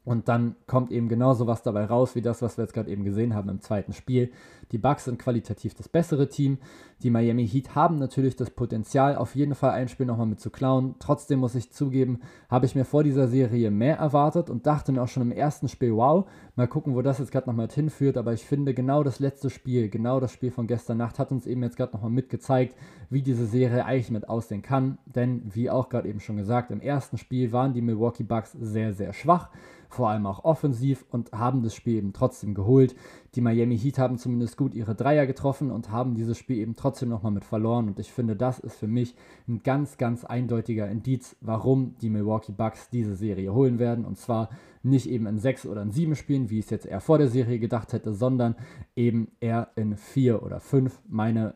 Und 0.04 0.28
dann 0.28 0.56
kommt 0.66 0.90
eben 0.90 1.08
genauso 1.08 1.46
was 1.46 1.62
dabei 1.62 1.84
raus, 1.84 2.16
wie 2.16 2.22
das, 2.22 2.42
was 2.42 2.58
wir 2.58 2.64
jetzt 2.64 2.74
gerade 2.74 2.90
eben 2.90 3.04
gesehen 3.04 3.34
haben 3.34 3.48
im 3.48 3.60
zweiten 3.60 3.92
Spiel. 3.92 4.32
Die 4.72 4.78
Bucks 4.78 5.04
sind 5.04 5.18
qualitativ 5.18 5.74
das 5.74 5.88
bessere 5.88 6.28
Team. 6.28 6.58
Die 7.02 7.10
Miami 7.10 7.46
Heat 7.46 7.74
haben 7.74 7.98
natürlich 7.98 8.34
das 8.36 8.50
Potenzial, 8.50 9.16
auf 9.16 9.36
jeden 9.36 9.54
Fall 9.54 9.70
ein 9.72 9.88
Spiel 9.88 10.06
nochmal 10.06 10.26
mit 10.26 10.40
zu 10.40 10.50
klauen. 10.50 10.96
Trotzdem 10.98 11.40
muss 11.40 11.54
ich 11.54 11.72
zugeben, 11.72 12.20
habe 12.48 12.66
ich 12.66 12.74
mir 12.74 12.84
vor 12.84 13.04
dieser 13.04 13.28
Serie 13.28 13.70
mehr 13.70 13.96
erwartet 13.98 14.50
und 14.50 14.66
dachte 14.66 14.92
mir 14.92 15.02
auch 15.02 15.08
schon 15.08 15.22
im 15.22 15.32
ersten 15.32 15.68
Spiel, 15.68 15.94
wow, 15.94 16.26
mal 16.56 16.68
gucken, 16.68 16.94
wo 16.94 17.02
das 17.02 17.18
jetzt 17.18 17.30
gerade 17.30 17.48
nochmal 17.48 17.68
hinführt. 17.68 18.16
Aber 18.16 18.32
ich 18.32 18.44
finde, 18.44 18.74
genau 18.74 19.04
das 19.04 19.20
letzte 19.20 19.50
Spiel, 19.50 19.88
genau 19.88 20.18
das 20.18 20.32
Spiel 20.32 20.50
von 20.50 20.66
gestern 20.66 20.96
Nacht 20.96 21.18
hat 21.18 21.30
uns 21.30 21.46
eben 21.46 21.62
jetzt 21.62 21.76
gerade 21.76 21.92
nochmal 21.92 22.10
mitgezeigt, 22.10 22.74
wie 23.10 23.22
diese 23.22 23.46
Serie 23.46 23.84
eigentlich 23.84 24.10
mit 24.10 24.28
aussehen 24.28 24.62
kann. 24.62 24.98
Denn, 25.06 25.42
wie 25.52 25.70
auch 25.70 25.88
gerade 25.88 26.08
eben 26.08 26.20
schon 26.20 26.36
gesagt, 26.36 26.70
im 26.70 26.80
ersten 26.80 27.18
Spiel 27.18 27.52
waren 27.52 27.72
die 27.72 27.82
Milwaukee 27.82 28.24
Bucks 28.24 28.52
sehr, 28.52 28.94
sehr 28.94 29.12
schwach 29.12 29.50
vor 29.92 30.09
allem 30.09 30.26
auch 30.26 30.44
offensiv 30.44 31.05
und 31.11 31.33
haben 31.33 31.62
das 31.62 31.74
Spiel 31.74 31.96
eben 31.96 32.12
trotzdem 32.12 32.55
geholt. 32.55 32.94
Die 33.35 33.40
Miami 33.40 33.78
Heat 33.78 33.98
haben 33.98 34.18
zumindest 34.18 34.57
gut 34.57 34.74
ihre 34.74 34.94
Dreier 34.94 35.26
getroffen 35.26 35.70
und 35.70 35.90
haben 35.90 36.14
dieses 36.14 36.38
Spiel 36.38 36.59
eben 36.59 36.76
trotzdem 36.76 37.09
nochmal 37.09 37.33
mit 37.33 37.44
verloren. 37.44 37.88
Und 37.88 37.98
ich 37.98 38.11
finde, 38.11 38.37
das 38.37 38.59
ist 38.59 38.76
für 38.76 38.87
mich 38.87 39.14
ein 39.48 39.62
ganz, 39.62 39.98
ganz 39.98 40.24
eindeutiger 40.24 40.88
Indiz, 40.88 41.37
warum 41.40 41.94
die 42.00 42.11
Milwaukee 42.11 42.52
Bucks 42.52 42.88
diese 42.90 43.14
Serie 43.14 43.52
holen 43.52 43.78
werden. 43.78 44.05
Und 44.05 44.18
zwar 44.18 44.50
nicht 44.83 45.09
eben 45.09 45.26
in 45.26 45.38
sechs 45.38 45.66
oder 45.66 45.83
in 45.83 45.90
sieben 45.90 46.16
Spielen, 46.16 46.50
wie 46.50 46.59
ich 46.59 46.66
es 46.66 46.70
jetzt 46.70 46.87
eher 46.87 47.00
vor 47.00 47.18
der 47.18 47.28
Serie 47.28 47.59
gedacht 47.59 47.92
hätte, 47.92 48.12
sondern 48.12 48.57
eben 48.96 49.28
eher 49.40 49.68
in 49.76 49.96
vier 49.96 50.42
oder 50.42 50.61
fünf. 50.61 51.00
Meine, 51.09 51.55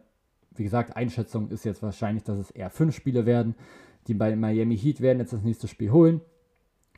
wie 0.55 0.65
gesagt, 0.65 0.97
Einschätzung 0.97 1.49
ist 1.49 1.65
jetzt 1.65 1.83
wahrscheinlich, 1.83 2.25
dass 2.25 2.39
es 2.39 2.51
eher 2.51 2.71
fünf 2.71 2.95
Spiele 2.95 3.27
werden. 3.27 3.55
Die 4.09 4.15
bei 4.15 4.37
Miami 4.37 4.77
Heat 4.77 5.01
werden 5.01 5.19
jetzt 5.19 5.33
das 5.33 5.43
nächste 5.43 5.69
Spiel 5.69 5.91
holen 5.91 6.21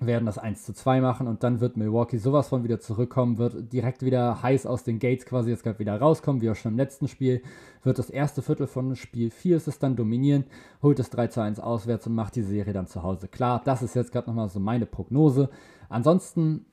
werden 0.01 0.27
das 0.27 0.39
1 0.39 0.65
zu 0.65 0.73
2 0.73 1.01
machen 1.01 1.27
und 1.27 1.43
dann 1.43 1.61
wird 1.61 1.77
Milwaukee 1.77 2.19
sowas 2.19 2.49
von 2.49 2.65
wieder 2.65 2.81
zurückkommen, 2.81 3.39
wird 3.39 3.73
direkt 3.73 4.03
wieder 4.03 4.43
heiß 4.43 4.67
aus 4.67 4.85
den 4.85 4.99
Gates 4.99 5.27
quasi 5.27 5.51
jetzt 5.51 5.65
gerade 5.65 5.79
wieder 5.79 5.99
rauskommen, 5.99 6.41
wie 6.43 6.51
auch 6.51 6.57
schon 6.57 6.73
im 6.73 6.79
letzten 6.79 7.09
Spiel, 7.09 7.43
wird 7.83 7.99
das 7.99 8.11
erste 8.11 8.43
Viertel 8.43 8.67
von 8.67 8.97
Spiel 8.97 9.31
4 9.31 9.57
ist 9.57 9.69
es 9.69 9.79
dann 9.79 9.97
dominieren, 9.97 10.45
holt 10.83 10.99
es 11.01 11.11
3 11.11 11.29
zu 11.29 11.41
1 11.41 11.61
auswärts 11.61 12.07
und 12.07 12.15
macht 12.15 12.37
die 12.37 12.43
Serie 12.43 12.73
dann 12.73 12.87
zu 12.87 13.03
Hause 13.03 13.29
klar. 13.29 13.61
Das 13.65 13.83
ist 13.83 13.95
jetzt 13.95 14.13
gerade 14.13 14.29
nochmal 14.29 14.49
so 14.49 14.61
meine 14.61 14.87
Prognose. 14.87 15.51
Ansonsten 15.89 16.67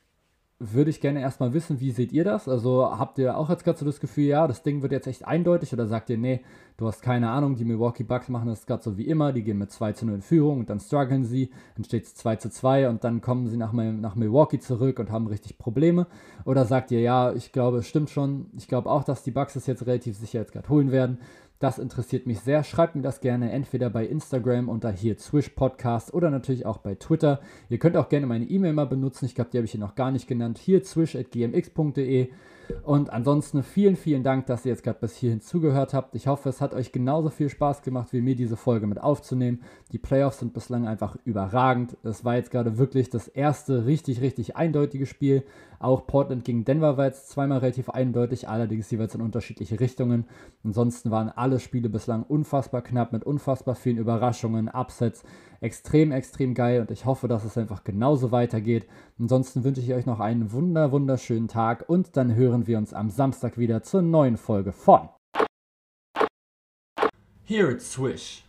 würde 0.58 0.90
ich 0.90 1.02
gerne 1.02 1.20
erstmal 1.20 1.54
wissen, 1.54 1.82
wie 1.82 1.92
seht 1.92 2.14
ihr 2.14 2.24
das? 2.24 2.48
Also 2.48 2.90
habt 2.98 3.18
ihr 3.18 3.38
auch 3.38 3.50
jetzt 3.50 3.66
gerade 3.66 3.78
so 3.78 3.86
das 3.86 4.00
Gefühl, 4.00 4.24
ja, 4.24 4.48
das 4.48 4.64
Ding 4.64 4.82
wird 4.82 4.94
jetzt 4.94 5.06
echt 5.06 5.28
eindeutig 5.28 5.74
oder 5.74 5.86
sagt 5.86 6.10
ihr, 6.10 6.18
nee, 6.18 6.46
du 6.78 6.88
hast 6.88 7.02
keine 7.02 7.30
Ahnung, 7.30 7.58
die 7.58 7.66
Milwaukee 7.66 8.04
Bucks 8.04 8.30
machen 8.30 8.48
das 8.48 8.66
gerade 8.66 8.82
so 8.82 8.98
wie 8.98 9.06
immer, 9.06 9.34
die 9.34 9.44
gehen 9.44 9.58
mit 9.58 9.72
2 9.72 9.92
zu 9.92 10.06
0 10.06 10.16
in 10.16 10.22
Führung 10.22 10.60
und 10.60 10.70
dann 10.70 10.80
strugglen 10.80 11.26
sie, 11.26 11.52
dann 11.76 11.84
steht 11.84 12.06
es 12.06 12.16
2 12.16 12.38
zu 12.38 12.50
2 12.50 12.88
und 12.88 13.04
dann 13.04 13.20
kommen 13.20 13.48
sie 13.48 13.58
nach, 13.58 13.74
nach 13.74 14.16
Milwaukee 14.16 14.60
zurück 14.60 15.00
und 15.00 15.12
haben 15.12 15.28
richtig 15.28 15.58
Probleme? 15.58 16.08
Oder 16.46 16.64
sagt 16.64 16.90
ihr, 16.92 17.02
ja, 17.02 17.34
ich 17.34 17.52
glaube, 17.52 17.80
es 17.80 17.88
stimmt 17.88 18.10
schon, 18.10 18.46
ich 18.56 18.70
glaube 18.70 18.90
auch, 18.90 19.04
dass 19.04 19.24
die 19.24 19.32
Bucks 19.32 19.58
es 19.58 19.68
jetzt 19.68 19.86
relativ 19.86 20.16
sicher 20.16 20.40
jetzt 20.40 20.54
gerade 20.54 20.70
holen 20.70 20.92
werden 20.92 21.18
das 21.60 21.80
interessiert 21.80 22.28
mich 22.28 22.42
sehr. 22.42 22.64
Schreibt 22.64 22.96
mir 22.96 23.02
das 23.02 23.22
gerne 23.22 23.52
entweder 23.52 23.90
bei 23.90 24.06
Instagram 24.06 24.70
unter 24.70 24.92
hier 24.92 25.18
Swish 25.18 25.50
Podcast 25.50 26.14
oder 26.14 26.30
natürlich 26.30 26.66
auch 26.66 26.78
bei 26.78 26.96
Twitter. 26.96 27.40
Ihr 27.70 27.80
könnt 27.80 27.98
auch 27.98 28.10
gerne 28.10 28.28
meine 28.28 28.46
E-Mail 28.46 28.74
mal 28.74 28.88
benutzen. 28.88 29.26
Ich 29.26 29.36
glaube, 29.36 29.50
die 29.52 29.58
habe 29.58 29.66
ich 29.66 29.72
hier 29.72 29.80
noch 29.80 29.96
gar 29.96 30.12
nicht 30.12 30.28
genannt. 30.28 30.58
Hier 30.58 30.84
swish.gmx.de. 30.84 32.30
Und 32.84 33.12
ansonsten 33.12 33.64
vielen, 33.64 33.96
vielen 33.96 34.24
Dank, 34.24 34.46
dass 34.46 34.66
ihr 34.66 34.72
jetzt 34.72 34.84
gerade 34.84 35.00
bis 35.00 35.16
hierhin 35.16 35.42
zugehört 35.42 35.94
habt. 35.94 36.16
Ich 36.16 36.28
hoffe, 36.28 36.50
es 36.50 36.62
hat 36.62 36.74
euch 36.74 36.92
genauso 36.92 37.30
viel 37.30 37.50
Spaß 37.50 37.82
gemacht, 37.82 38.14
wie 38.14 38.22
mir 38.22 38.36
diese 38.36 38.58
Folge 38.58 38.88
mit 38.88 39.02
aufzunehmen. 39.02 39.62
Die 39.92 39.98
Playoffs 39.98 40.40
sind 40.40 40.54
bislang 40.54 40.88
einfach 40.88 41.18
überragend. 41.26 41.98
Es 42.04 42.24
war 42.26 42.36
jetzt 42.36 42.52
gerade 42.52 42.78
wirklich 42.78 43.10
das 43.10 43.28
erste 43.28 43.86
richtig, 43.86 44.22
richtig 44.22 44.56
eindeutige 44.56 45.06
Spiel. 45.06 45.44
Auch 45.80 46.08
Portland 46.08 46.46
gegen 46.46 46.66
Denver 46.66 46.98
war 46.98 47.06
jetzt 47.06 47.30
zweimal 47.30 47.60
relativ 47.60 47.90
eindeutig, 47.90 48.48
allerdings 48.48 48.90
jeweils 48.90 49.14
in 49.16 49.22
unterschiedliche 49.22 49.80
Richtungen. 49.80 50.26
Ansonsten 50.64 51.12
waren 51.12 51.30
alle 51.30 51.60
Spiele 51.60 51.90
bislang 51.90 52.24
unfassbar 52.24 52.82
knapp 52.82 53.12
mit 53.12 53.24
unfassbar 53.24 53.76
vielen 53.76 53.98
Überraschungen, 53.98 54.70
Upsets. 54.70 55.24
Extrem, 55.66 56.12
extrem 56.12 56.54
geil 56.54 56.80
und 56.80 56.92
ich 56.92 57.06
hoffe, 57.06 57.28
dass 57.28 57.44
es 57.44 57.58
einfach 57.58 57.84
genauso 57.84 58.32
weitergeht. 58.32 58.86
Ansonsten 59.20 59.64
wünsche 59.64 59.82
ich 59.82 59.92
euch 59.96 60.06
noch 60.06 60.20
einen 60.20 60.52
wunder, 60.52 60.92
wunderschönen 60.92 61.48
Tag 61.48 61.90
und 61.90 62.16
dann 62.18 62.36
hören 62.36 62.68
wir 62.68 62.78
uns 62.78 62.94
am 62.94 63.10
Samstag 63.10 63.58
wieder 63.58 63.82
zur 63.82 64.04
neuen 64.04 64.38
Folge 64.38 64.72
von 64.72 65.10
Here 67.46 67.72
it's 67.72 67.92
Swish. 67.92 68.44